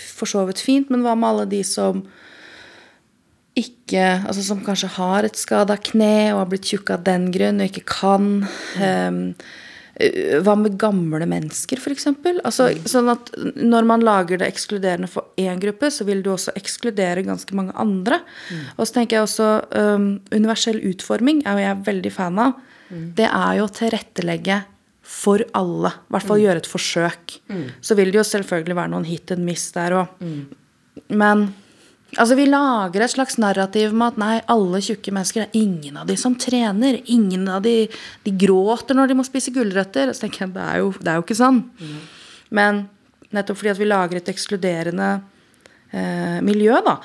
[0.00, 2.04] for så vidt fint, men hva med alle de som
[3.56, 7.62] ikke Altså som kanskje har et skada kne og har blitt tjukk av den grunn
[7.64, 8.26] og ikke kan.
[8.76, 9.16] Eh,
[10.44, 12.08] hva med gamle mennesker, f.eks.?
[12.44, 16.52] Altså, sånn at når man lager det ekskluderende for én gruppe, så vil du også
[16.58, 18.20] ekskludere ganske mange andre.
[18.76, 22.56] Og så tenker jeg også um, Universell utforming er jo jeg veldig fan av.
[22.90, 24.60] Det er jo å tilrettelegge
[25.06, 25.94] for alle.
[25.96, 27.38] I hvert fall gjøre et forsøk.
[27.80, 30.20] Så vil det jo selvfølgelig være noen hit and miss der òg.
[31.08, 31.48] Men
[32.16, 36.08] altså, vi lager et slags narrativ med at nei, alle tjukke mennesker er ingen av
[36.10, 37.00] de som trener.
[37.12, 37.86] Ingen av de,
[38.26, 40.12] de gråter når de må spise gulrøtter.
[40.12, 41.62] Så tenker jeg, det er jo, det er jo ikke sånn.
[42.56, 42.86] Men
[43.34, 45.10] nettopp fordi at vi lager et ekskluderende
[45.90, 46.98] eh, miljø, da,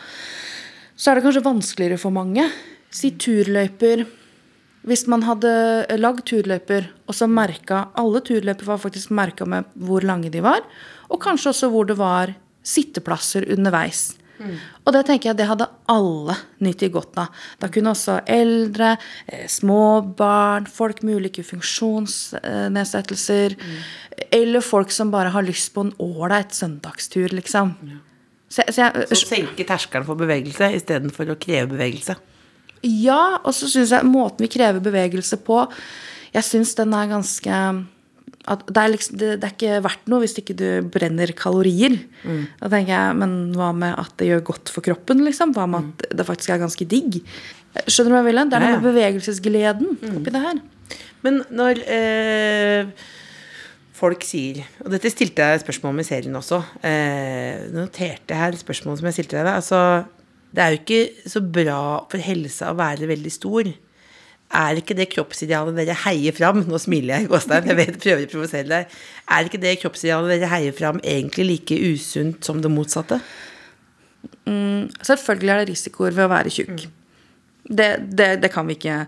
[0.96, 2.46] så er det kanskje vanskeligere for mange.
[2.94, 4.06] Si turløyper.
[4.88, 5.52] Hvis man hadde
[6.00, 10.64] lagd turløyper, og så merka Alle turløyper var faktisk merka med hvor lange de var,
[11.12, 12.34] og kanskje også hvor det var
[12.66, 14.21] sitteplasser underveis.
[14.86, 17.28] Og det tenker jeg det hadde alle nytt godt av.
[17.62, 18.90] Da kunne også eldre,
[19.28, 23.56] eh, små barn, folk med ulike funksjonsnedsettelser,
[24.32, 27.76] eller folk som bare har lyst på en ålreit søndagstur, liksom.
[28.52, 32.16] Så, så jeg, Så senke terskelen for bevegelse istedenfor å kreve bevegelse.
[32.84, 35.70] Ja, og så syns jeg måten vi krever bevegelse på
[36.34, 37.54] Jeg syns den er ganske
[38.42, 41.98] det, er liksom, det, det er ikke verdt noe hvis ikke du brenner kalorier.
[42.26, 45.24] Da tenker jeg, Men hva med at det gjør godt for kroppen?
[45.28, 45.54] liksom?
[45.58, 47.22] Hva med at det faktisk er ganske digg?
[47.86, 48.44] Skjønner du hva jeg vil?
[48.50, 50.62] Det er noe med bevegelsesgleden oppi det her.
[51.22, 52.90] Men når eh,
[54.02, 56.60] folk sier Og dette stilte jeg spørsmål om i serien også.
[56.88, 59.54] Eh, noterte jeg her spørsmål som jeg stilte deg.
[59.54, 59.82] Altså,
[60.52, 61.80] det er jo ikke så bra
[62.12, 63.70] for helsa å være veldig stor.
[64.52, 67.70] Er ikke det kroppsidealet dere heier fram Nå smiler jeg, Gåstein.
[67.72, 68.98] Jeg vet, prøver å provosere deg.
[69.32, 73.22] Er ikke det kroppsidealet dere heier fram, egentlig like usunt som det motsatte?
[75.08, 76.86] Selvfølgelig er det risikoer ved å være tjukk.
[77.72, 79.06] Det, det, det kan vi ikke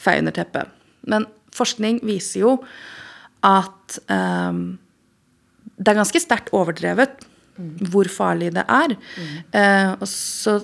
[0.00, 0.72] feie under teppet.
[1.10, 2.52] Men forskning viser jo
[3.46, 4.76] at um,
[5.76, 7.26] det er ganske sterkt overdrevet
[7.90, 8.96] hvor farlig det er.
[9.52, 10.58] Uh, og så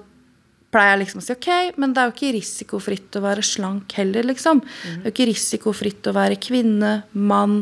[0.73, 1.49] pleier jeg liksom å si ok,
[1.83, 4.63] men det er jo ikke risikofritt å være slank heller, liksom.
[4.65, 7.59] Det er jo ikke risikofritt å være kvinne, mann.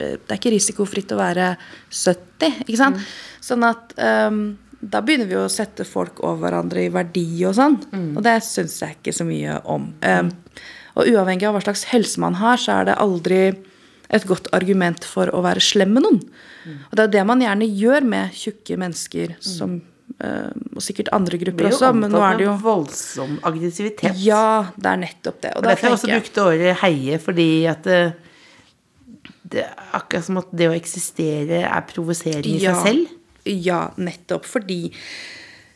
[0.00, 1.52] eh, Det er ikke risikofritt å være
[1.94, 2.98] 70, ikke sant.
[3.44, 3.94] Sånn at
[4.28, 4.40] um,
[4.84, 7.78] da begynner vi å sette folk over hverandre i verdi og sånn.
[8.16, 9.92] Og det syns jeg ikke så mye om.
[10.02, 10.32] Um,
[10.96, 13.38] og uavhengig av hva slags helse man har, så er det aldri
[14.14, 16.20] et godt argument for å være slem med noen.
[16.90, 19.93] Og det er jo det man gjerne gjør med tjukke mennesker som eh,
[20.24, 24.14] Og sikkert andre grupper også, men nå er det jo voldsom aggressivitet.
[24.22, 25.50] Ja, det er nettopp det.
[25.58, 27.98] Og derfor jeg også brukte året heie, fordi at det,
[29.50, 32.76] det er akkurat som at det å eksistere er provosering i Ja.
[32.78, 33.16] seg selv.
[33.44, 34.46] Ja, nettopp.
[34.48, 34.92] Fordi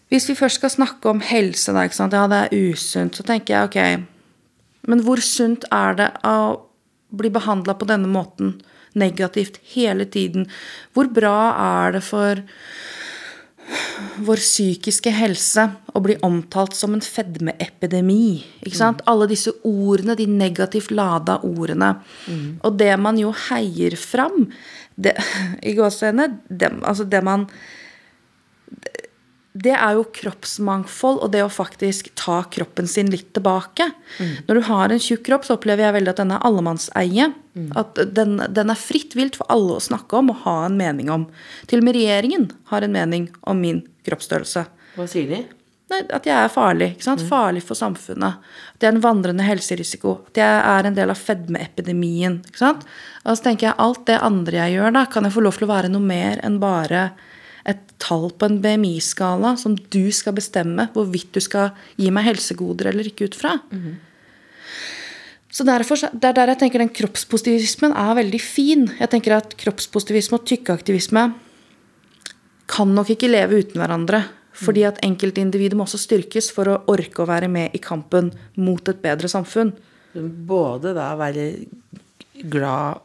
[0.08, 2.14] hvis vi først skal snakke om helse, da, ikke sant?
[2.16, 4.06] ja, det er usunt, så tenker jeg ok,
[4.88, 6.38] men hvor sunt er det å
[7.12, 8.54] bli behandla på denne måten
[8.96, 10.46] negativt hele tiden?
[10.96, 11.34] Hvor bra
[11.84, 12.40] er det for
[14.24, 18.40] vår psykiske helse å bli omtalt som en fedmeepidemi.
[18.64, 19.02] Ikke sant?
[19.11, 21.94] Alle disse ordene, de negativt lada ordene.
[22.64, 24.48] Og det man jo heier fram
[24.98, 25.14] det,
[25.68, 26.33] I gåsehudene
[26.83, 27.46] altså det man
[28.68, 29.07] det
[29.74, 33.88] er jo kroppsmangfold og det å faktisk ta kroppen sin litt tilbake.
[34.46, 37.30] Når du har en tjukk kropp, så opplever jeg veldig at den er allemannseie.
[37.74, 41.11] At den, den er fritt vilt for alle å snakke om og ha en mening
[41.11, 41.26] om.
[41.66, 44.66] Til og med regjeringen har en mening om min kroppsstørrelse.
[44.94, 45.40] Hva sier de?
[45.88, 46.90] Nei, at jeg er farlig.
[47.00, 47.22] sant?
[47.24, 48.44] Farlig for samfunnet.
[48.76, 50.18] At jeg er en vandrende helserisiko.
[50.28, 52.42] At jeg er en del av fedmeepidemien.
[52.52, 55.66] Og så tenker jeg alt det andre jeg gjør, da, kan jeg få lov til
[55.66, 57.08] å være noe mer enn bare
[57.66, 62.92] et tall på en BMI-skala som du skal bestemme hvorvidt du skal gi meg helsegoder
[62.92, 63.56] eller ikke ut fra.
[65.50, 68.90] Så derfor, Det er der jeg tenker den kroppspositivismen er veldig fin.
[69.00, 71.34] Jeg tenker at Kroppspositivisme og tykkeaktivisme
[72.68, 74.24] kan nok ikke leve uten hverandre.
[74.58, 78.88] Fordi at enkeltindividet må også styrkes for å orke å være med i kampen mot
[78.90, 79.72] et bedre samfunn.
[80.14, 81.44] Både da være
[82.50, 82.98] glad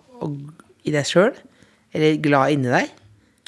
[0.84, 1.34] i deg sjøl,
[1.94, 2.90] eller glad inni deg.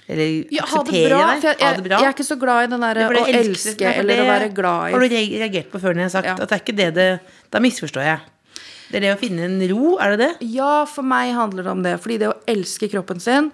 [0.08, 1.22] Eller Ja, akseptere bra.
[1.34, 1.44] deg.
[1.48, 1.98] Jeg, jeg, det bra.
[2.04, 4.90] jeg er ikke så glad i den der å elske for eller å være glad
[4.90, 6.36] i Har du reagert på før når jeg har sagt Ja.
[6.38, 7.08] at det er ikke det det
[7.52, 8.20] Da misforstår jeg.
[8.92, 10.48] Det er det å finne en ro, er det det?
[10.54, 11.96] Ja, for meg handler det om det.
[12.04, 13.52] Fordi det å elske kroppen sin,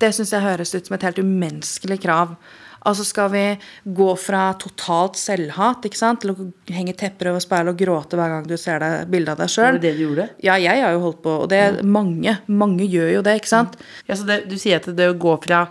[0.00, 2.32] det syns jeg høres ut som et helt umenneskelig krav.
[2.88, 3.42] Altså skal vi
[3.84, 8.32] gå fra totalt selvhat ikke sant, til å henge tepper over speilet og gråte hver
[8.32, 9.76] gang du ser deg bilde av deg sjøl?
[9.76, 10.28] det det du gjorde?
[10.40, 12.38] Ja, jeg har jo holdt på, og det er mange.
[12.48, 13.76] Mange gjør jo det, ikke sant?
[14.08, 15.66] Ja, så det, du sier at det å gå fra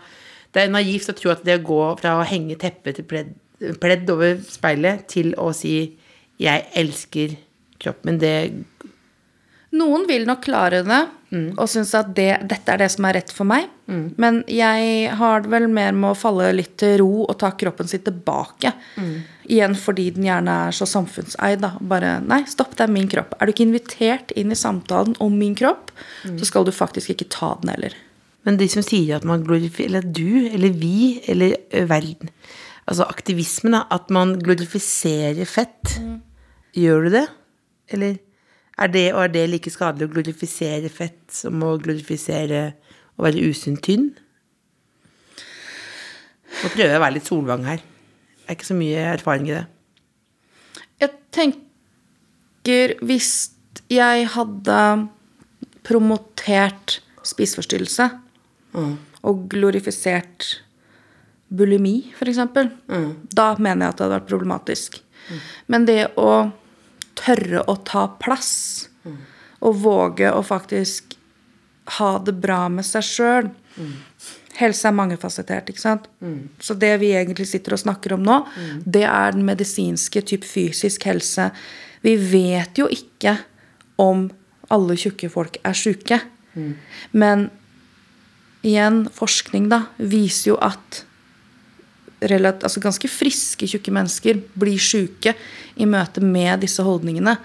[0.53, 3.35] Det er naivt å tro at det å gå fra å henge teppet til pledd,
[3.81, 5.97] pledd over speilet til å si
[6.39, 7.37] 'jeg elsker
[7.79, 8.65] kroppen', det
[9.69, 13.31] Noen vil nok klare det og synes at det, dette er det som er rett
[13.33, 13.67] for meg.
[14.17, 17.87] Men jeg har det vel mer med å falle litt til ro og ta kroppen
[17.87, 18.71] sin tilbake.
[19.45, 21.61] Igjen fordi den gjerne er så samfunnseid.
[21.61, 21.75] Da.
[21.81, 23.37] Bare nei, stopp, det er min kropp.
[23.37, 25.93] Er du ikke invitert inn i samtalen om min kropp,
[26.25, 27.93] så skal du faktisk ikke ta den heller.
[28.47, 31.57] Men de som sier at man glorifiserer Eller du, eller vi, eller
[31.89, 32.31] verden
[32.89, 33.83] Altså aktivismen, da.
[33.93, 35.99] At man glorifiserer fett.
[36.73, 37.27] Gjør du det?
[37.93, 38.15] Eller
[38.79, 42.61] er det, og er det like skadelig å glorifisere fett som å glorifisere
[43.19, 44.07] å være usunt tynn?
[46.49, 47.83] Nå prøver jeg å være litt Solvang her.
[47.83, 49.65] Det er ikke så mye erfaring i det.
[51.03, 53.31] Jeg tenker hvis
[53.91, 54.79] jeg hadde
[55.85, 58.09] promotert spiseforstyrrelse
[58.73, 60.61] og glorifisert
[61.49, 62.37] bulimi, f.eks.,
[63.33, 64.99] da mener jeg at det hadde vært problematisk.
[65.67, 66.51] Men det å
[67.19, 68.89] tørre å ta plass
[69.59, 71.17] og våge å faktisk
[71.99, 73.49] ha det bra med seg sjøl
[74.59, 76.09] Helse er mangefasettert, ikke sant?
[76.59, 78.41] Så det vi egentlig sitter og snakker om nå,
[78.83, 81.45] det er den medisinske type fysisk helse.
[82.03, 83.37] Vi vet jo ikke
[84.03, 84.25] om
[84.69, 86.19] alle tjukke folk er sjuke.
[87.15, 87.47] Men
[88.65, 91.03] igjen, forskning da, viser jo at
[92.19, 95.33] relativt, altså ganske friske, tjukke mennesker blir sjuke
[95.79, 97.37] i møte med disse holdningene.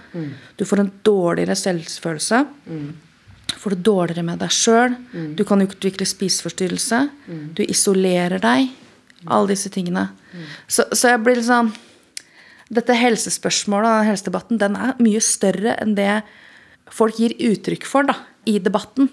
[0.58, 2.40] Du får en dårligere selvfølelse.
[3.54, 4.96] Får det dårligere med deg sjøl.
[5.38, 7.04] Du kan utvikle spiseforstyrrelse.
[7.54, 8.72] Du isolerer deg.
[9.30, 10.08] Alle disse tingene.
[10.66, 11.70] Så, så jeg blir liksom
[12.74, 16.22] Dette helsespørsmålet og helsedebatten den er mye større enn det
[16.90, 18.14] folk gir uttrykk for da,
[18.50, 19.08] i debatten.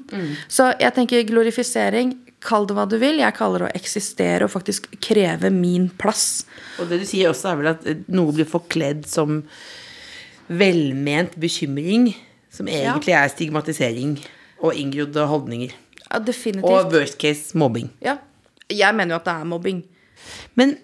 [0.51, 3.21] Så jeg tenker glorifisering, kall det hva du vil.
[3.21, 6.43] Jeg kaller det å eksistere og faktisk kreve min plass.
[6.81, 9.41] Og det du sier også, er vel at eh, noe blir forkledd som
[10.51, 12.11] velment bekymring,
[12.51, 14.17] som egentlig er stigmatisering
[14.61, 15.75] og inngrodde holdninger.
[16.11, 16.67] Ja, definitivt.
[16.67, 17.91] Og worst case mobbing.
[18.03, 18.17] ja.
[18.71, 19.79] Jeg mener jo at det er mobbing.
[20.55, 20.77] Men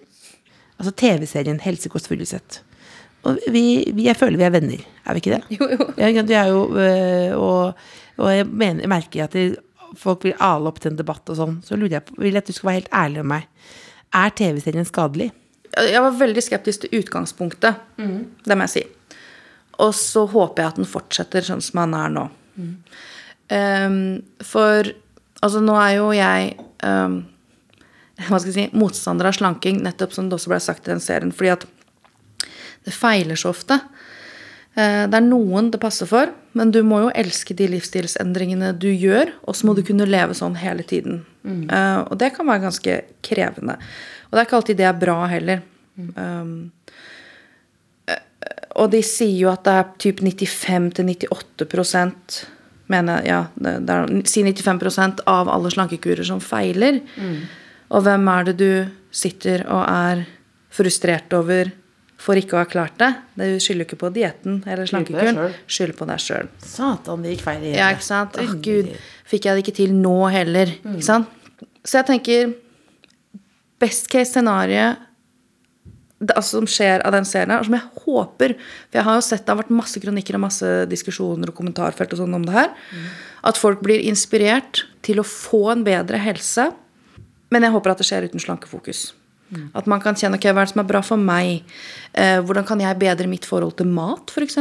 [0.78, 2.60] altså TV-serien Helsekost Furuseth
[3.24, 3.62] Og vi,
[3.96, 5.44] vi, jeg føler vi er venner, er vi ikke det?
[5.56, 5.88] Jo, jo.
[5.96, 7.74] Ja, vi er jo, øh, og,
[8.18, 9.46] og jeg, mener, jeg merker at det,
[9.98, 11.58] folk vil ale opp til en debatt og sånn.
[11.66, 13.74] Så lurer jeg på, vil at du skal være helt ærlig med meg.
[14.18, 15.32] Er TV-serien skadelig?
[15.78, 17.82] Jeg var veldig skeptisk til utgangspunktet.
[18.48, 18.84] Det må jeg si.
[19.84, 22.28] Og så håper jeg at den fortsetter sånn som han er nå.
[23.54, 24.00] Ehm,
[24.44, 24.90] for
[25.46, 27.20] altså, nå er jo jeg um,
[28.26, 31.04] hva skal jeg si, motstander av slanking, nettopp som det også ble sagt i den
[31.04, 31.34] serien.
[31.36, 31.68] Fordi at
[32.88, 33.78] det feiler så ofte.
[34.78, 38.90] Eh, Det er noen det passer for, men du må jo elske de livsstilsendringene du
[38.92, 41.24] gjør, og så må du kunne leve sånn hele tiden.
[41.44, 41.66] Mm.
[42.12, 43.78] Og det kan være ganske krevende.
[44.28, 45.64] Og det er ikke alltid det er bra heller.
[45.98, 46.72] Um,
[48.06, 48.22] eh,
[48.76, 52.46] og de sier jo at det er typ 95-98
[52.88, 57.02] mener jeg, ja, det, er, si 95% av alle slankekurer som feiler.
[57.92, 58.72] Og hvem er det du
[59.12, 60.24] sitter og er
[60.74, 61.72] frustrert over
[62.22, 63.12] for ikke å ha klart det?
[63.38, 65.58] Det skylder jo ikke på dietten eller slankekuren.
[65.70, 66.52] Skylder på deg sjøl.
[66.66, 67.78] Satan, det gikk feil igjen.
[67.78, 68.40] Ja, ikke sant?
[68.42, 68.94] Åh, gud,
[69.30, 70.72] fikk jeg det ikke til nå heller?
[70.82, 71.30] Ikke sant?
[71.88, 72.56] Så jeg tenker
[73.78, 74.96] Best case scenario
[76.18, 79.26] det, altså, som skjer av den serien og som jeg håper For jeg har jo
[79.26, 82.56] sett det har vært masse kronikker og masse diskusjoner og kommentarfelt og sånn om det
[82.56, 82.72] her.
[83.46, 86.72] At folk blir inspirert til å få en bedre helse.
[87.54, 89.12] Men jeg håper at det skjer uten slankefokus.
[89.78, 91.68] At man kan kjenne ok, hva er det som er bra for meg?
[92.14, 94.58] Eh, hvordan kan jeg bedre mitt forhold til mat, f.eks.?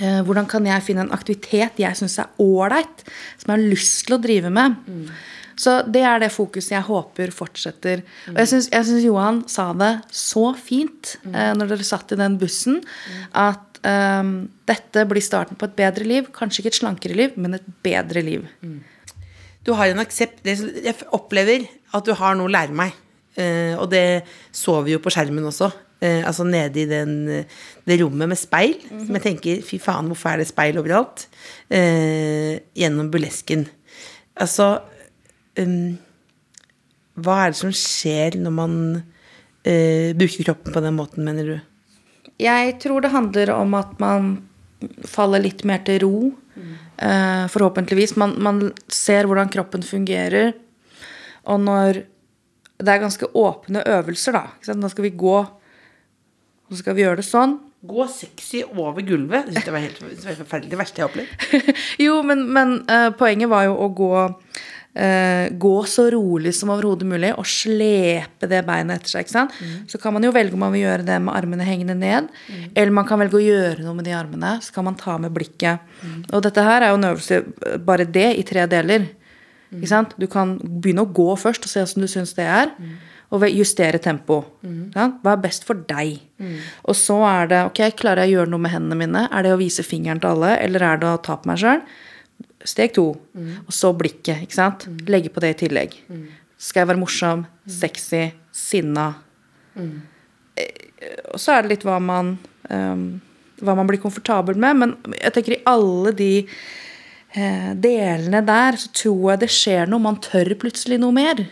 [0.00, 3.04] Eh, hvordan kan jeg finne en aktivitet jeg syns er ålreit,
[3.38, 4.78] som jeg har lyst til å drive med?
[5.62, 8.02] Så det er det fokuset jeg håper fortsetter.
[8.32, 12.80] Og jeg syns Johan sa det så fint eh, når dere satt i den bussen,
[13.36, 14.32] at um,
[14.68, 16.32] dette blir starten på et bedre liv.
[16.34, 18.48] Kanskje ikke et slankere liv, men et bedre liv.
[19.62, 22.96] Du har en aksept Jeg opplever at du har noe å lære meg.
[23.38, 25.70] Eh, og det så vi jo på skjermen også.
[26.02, 27.14] Eh, altså nede i den,
[27.86, 28.76] det rommet med speil.
[28.90, 31.26] Som jeg tenker, fy faen, hvorfor er det speil overalt?
[31.70, 33.66] Eh, gjennom burlesken.
[34.40, 34.78] Altså
[35.60, 35.98] um,
[37.20, 38.78] Hva er det som skjer når man
[39.68, 41.58] eh, bruker kroppen på den måten, mener du?
[42.40, 44.32] Jeg tror det handler om at man
[45.06, 46.14] faller litt mer til ro.
[47.02, 48.16] Eh, forhåpentligvis.
[48.20, 50.52] Man, man ser hvordan kroppen fungerer.
[51.50, 52.02] Og når
[52.78, 54.74] Det er ganske åpne øvelser, da.
[54.74, 57.58] Nå skal vi gå, nå så skal vi gjøre det sånn.
[57.82, 59.48] Gå sexy over gulvet.
[59.50, 60.70] Det var helt forferdelig.
[60.70, 61.72] Det verste jeg har opplevd.
[62.04, 67.08] jo, men, men uh, poenget var jo å gå uh, Gå så rolig som overhodet
[67.08, 69.32] mulig og slepe det beinet etter seg.
[69.32, 69.56] sant?
[69.90, 72.28] Så kan man jo velge om man vil gjøre det med armene hengende ned,
[72.74, 74.58] eller man kan velge å gjøre noe med de armene.
[74.62, 75.82] Så kan man ta med blikket.
[76.30, 79.08] Og dette her er jo en øvelse, eh, bare det, i tre deler.
[80.18, 82.72] Du kan begynne å gå først og se hvordan du syns det er.
[83.32, 84.42] Og justere tempo.
[84.92, 86.18] Hva er best for deg?
[86.84, 89.22] Og så er det ok, klarer jeg å gjøre noe med hendene mine?
[89.32, 91.80] Er det å vise fingeren til alle, eller er det å ta på meg sjøl?
[92.68, 93.06] Steg to.
[93.66, 94.42] Og så blikket.
[94.44, 94.84] ikke sant?
[95.08, 95.96] Legge på det i tillegg.
[96.58, 99.14] Skal jeg være morsom, sexy, sinna?
[100.56, 100.68] Eh,
[101.32, 102.36] Og så er det litt hva man
[102.70, 103.20] um,
[103.62, 104.76] Hva man blir komfortabel med.
[104.76, 106.46] Men jeg tenker i alle de
[107.32, 110.02] delene der, så tror jeg det skjer noe.
[110.04, 111.42] Man tør plutselig noe mer.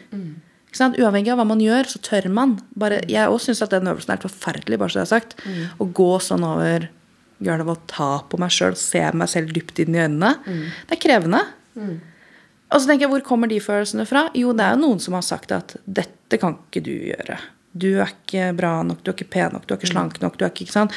[0.77, 0.99] Sant?
[1.01, 2.59] Uavhengig av hva man gjør, så tør man.
[2.79, 5.37] Bare, jeg òg syns at den øvelsen er helt forferdelig, bare så det er sagt.
[5.81, 6.89] Å gå sånn over
[7.41, 10.35] gulvet og ta på meg sjøl, se meg selv dypt inn i øynene.
[10.87, 11.41] Det er krevende.
[12.71, 14.29] Og så tenker jeg, hvor kommer de følelsene fra?
[14.37, 17.39] Jo, det er jo noen som har sagt at dette kan ikke du gjøre.
[17.73, 20.37] Du er ikke bra nok, du er ikke pen nok, du er ikke slank nok.
[20.39, 20.93] du er ikke, ikke sant?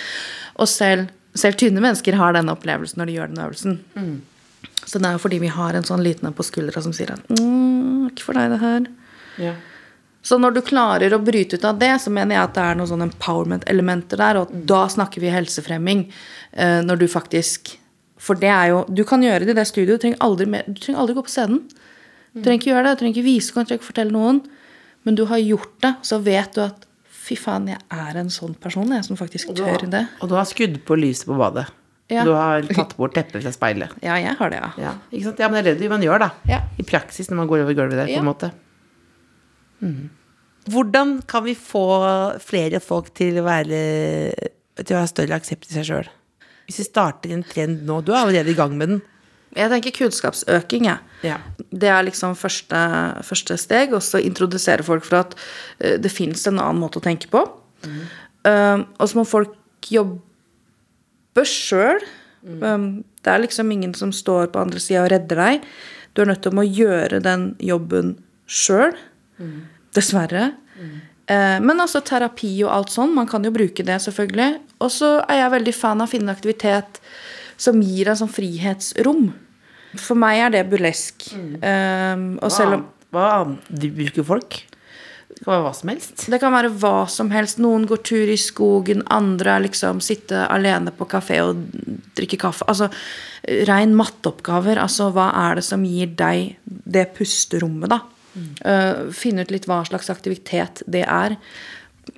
[0.59, 3.79] Og selv, selv tynne mennesker har denne opplevelsen når de gjør den øvelsen.
[4.85, 7.13] Så det er jo fordi vi har en sånn liten en på skuldra som sier
[7.15, 8.89] at mm, ikke for deg, det her.
[9.41, 9.53] Ja.
[10.23, 12.77] Så når du klarer å bryte ut av det, så mener jeg at det er
[12.79, 16.05] noen sånne empowerment-elementer der, og da snakker vi helsefremming.
[16.53, 17.73] eh, Når du faktisk
[18.23, 20.63] For det er jo Du kan gjøre det i det studioet, du trenger aldri, mer,
[20.67, 21.59] du trenger aldri gå på scenen.
[22.33, 24.39] Du trenger ikke gjøre det, du trenger ikke vise, du trenger ikke fortelle noen.
[25.03, 26.85] Men du har gjort det, så vet du at
[27.23, 30.07] fy faen, jeg er en sånn person, jeg som faktisk tør det.
[30.21, 31.67] Og du har skudd på lyset på badet.
[32.13, 32.23] Ja.
[32.27, 33.93] Du har tatt bort teppet fra speilet.
[34.05, 34.71] Ja, jeg har det, ja.
[34.85, 35.39] Ja, ikke sant?
[35.43, 36.31] ja, men det er det man gjør, da.
[36.49, 36.59] Ja.
[36.79, 38.21] I praksis når man går over gulvet der, på Ja.
[38.23, 38.51] en måte.
[39.83, 40.09] Mm.
[40.71, 41.83] Hvordan kan vi få
[42.39, 43.79] flere folk til å være
[44.79, 46.07] Til å ha større aksept i seg sjøl?
[46.69, 49.01] Hvis vi starter en trend nå Du er allerede i gang med den.
[49.53, 50.97] Jeg tenker kunnskapsøking, jeg.
[51.27, 51.35] Ja.
[51.69, 52.79] Det er liksom første,
[53.27, 55.35] første steg, og så introdusere folk for at
[55.77, 57.43] eh, det fins en annen måte å tenke på.
[57.85, 59.53] Um, og så må folk
[59.93, 60.17] jobbe
[61.41, 62.03] sjøl.
[62.43, 63.05] Mm.
[63.23, 65.61] det er liksom ingen som står på andre sida og redder deg.
[66.13, 68.93] Du er nødt til å gjøre den jobben sjøl.
[69.95, 70.51] Dessverre.
[71.25, 73.13] Eh, men altså terapi og alt sånn.
[73.15, 74.59] Man kan jo bruke det, selvfølgelig.
[74.83, 76.99] Og så er jeg veldig fan av å finne aktivitet
[77.55, 79.31] som gir deg sånn frihetsrom.
[80.01, 81.29] For meg er det burlesk.
[81.33, 84.63] Um, og selv om Hva, Hva bruker folk?
[85.33, 86.25] Det kan være hva som helst.
[86.31, 87.59] Det kan være hva som helst.
[87.63, 91.65] Noen går tur i skogen, andre er liksom sitte alene på kafé og
[92.17, 92.67] drikke kaffe.
[92.69, 92.89] Altså
[93.67, 94.79] rein matteoppgaver.
[94.81, 98.01] Altså hva er det som gir deg det pusterommet, da?
[98.65, 101.37] Eh, finne ut litt hva slags aktivitet det er.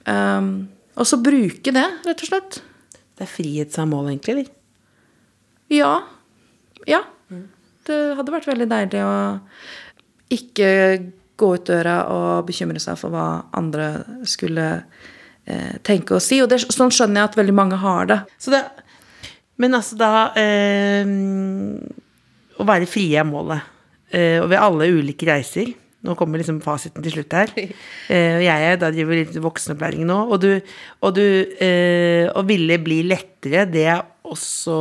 [0.05, 2.61] Um, og så bruke det, rett og slett.
[3.15, 4.35] Det er frihet som er målet, egentlig.
[4.35, 4.53] eller?
[5.73, 5.93] Ja.
[6.89, 7.01] Ja.
[7.85, 9.15] Det hadde vært veldig deilig å
[10.33, 10.69] ikke
[11.39, 13.27] gå ut døra og bekymre seg for hva
[13.57, 13.89] andre
[14.27, 14.65] skulle
[15.45, 16.41] eh, tenke og si.
[16.43, 18.19] Og det, sånn skjønner jeg at veldig mange har det.
[18.39, 18.63] Så det
[19.57, 21.07] Men altså, da eh,
[22.55, 23.63] Å være frie er målet.
[24.11, 25.73] Eh, og ved alle ulike reiser
[26.05, 27.53] Nå kommer liksom fasiten til slutt her.
[28.05, 30.19] Eh, og jeg er da driver litt voksenopplæring nå.
[30.29, 30.51] Og du,
[31.01, 34.75] og du eh, Å ville bli lettere, det er også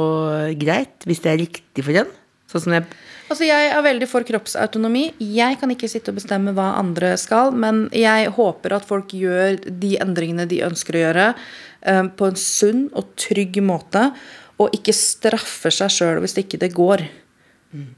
[0.60, 2.10] greit, hvis det er riktig for en.
[2.50, 2.84] Sånn som jeg
[3.24, 5.14] Altså, Jeg er veldig for kroppsautonomi.
[5.18, 9.58] Jeg kan ikke sitte og bestemme hva andre skal, men jeg håper at folk gjør
[9.64, 11.34] de endringene de ønsker å gjøre,
[11.82, 14.12] eh, på en sunn og trygg måte,
[14.60, 17.08] og ikke straffer seg sjøl hvis ikke det går.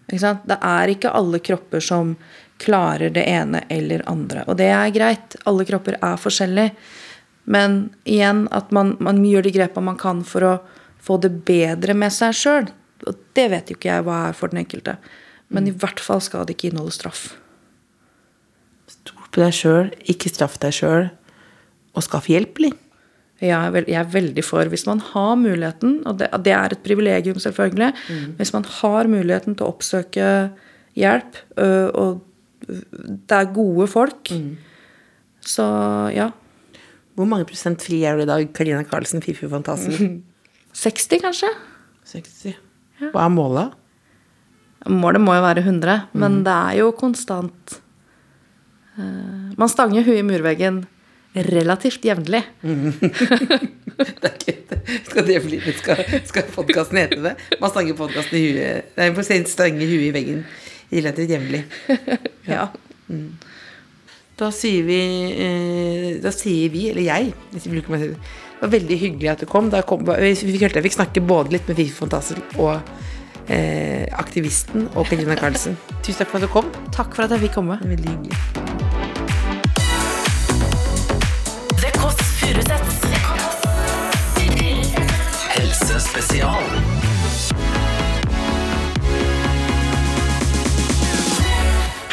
[0.09, 0.47] Ikke sant?
[0.49, 2.15] Det er ikke alle kropper som
[2.63, 4.45] klarer det ene eller andre.
[4.49, 5.37] Og det er greit.
[5.45, 6.73] Alle kropper er forskjellige.
[7.45, 10.55] Men igjen at man, man gjør de grepa man kan for å
[11.07, 12.71] få det bedre med seg sjøl.
[13.05, 14.97] Og det vet jo ikke jeg hva er for den enkelte.
[15.53, 17.29] Men i hvert fall skal det ikke inneholde straff.
[18.91, 21.09] Stol på deg sjøl, ikke straff deg sjøl,
[21.97, 22.83] og skaff hjelp, eller?
[23.37, 27.37] Er, jeg er veldig for Hvis man har muligheten, og det, det er et privilegium,
[27.37, 27.91] selvfølgelig
[28.39, 30.29] Hvis man har muligheten til å oppsøke
[30.97, 31.37] hjelp,
[32.01, 32.23] og
[32.65, 34.33] det er gode folk,
[35.45, 35.67] så
[36.17, 36.31] ja.
[37.17, 40.23] Hvor mange prosent fri er du i dag, Karina Karlsen, Fifi Fantasen?
[40.73, 41.53] 60, kanskje?
[42.09, 42.57] 60.
[43.01, 43.75] Hva er målet?
[44.87, 47.79] Målet må jo være 100, men det er jo konstant
[48.99, 50.85] uh, Man stanger huet i murveggen
[51.37, 52.45] relativt jevnlig.
[53.97, 54.77] Det er ikke,
[55.07, 57.31] skal det bli Skal, skal podkasten hete det?
[57.63, 60.43] Man stanger podkasten i huet Nei, sent stanger huet i veggen
[60.93, 61.63] relativt jevnlig.
[62.47, 62.69] Ja.
[64.37, 64.99] Da sier vi
[65.33, 69.29] eh, Da sier vi, eller jeg hvis jeg bruker meg selv, Det var veldig hyggelig
[69.29, 69.67] at du kom.
[69.69, 72.79] Da kom vi fikk, fikk snakke både litt med Fifi Fantasel og
[73.53, 75.77] eh, aktivisten og Karina Karlsen.
[76.01, 76.71] Tusen takk for at du kom.
[76.97, 77.77] Takk for at jeg fikk komme.
[77.85, 78.37] Veldig hyggelig.
[85.57, 86.65] Helsespesial.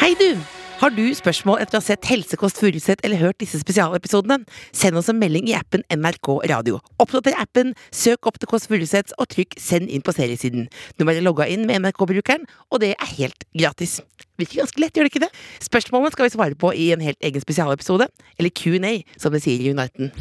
[0.00, 0.53] Hei du!
[0.84, 4.44] Har du spørsmål etter å ha sett Helsekost Furuset eller hørt disse spesialepisodene?
[4.76, 6.76] Send oss en melding i appen NRK Radio.
[7.00, 10.68] Oppdater appen, søk opp til Kåss Furuseths og trykk 'send inn på seriesiden'.
[10.98, 14.02] Du må være logga inn med NRK-brukeren, og det er helt gratis.
[14.36, 15.32] Virker ganske lett, gjør det ikke det?
[15.64, 18.06] Spørsmålene skal vi svare på i en helt egen spesialepisode,
[18.38, 20.12] eller Q&A, som det sier i Uniten.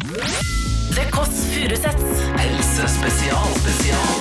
[0.95, 2.23] The Kåss Furuseths.
[2.39, 3.51] Helsespesial.
[3.59, 4.12] Spesial.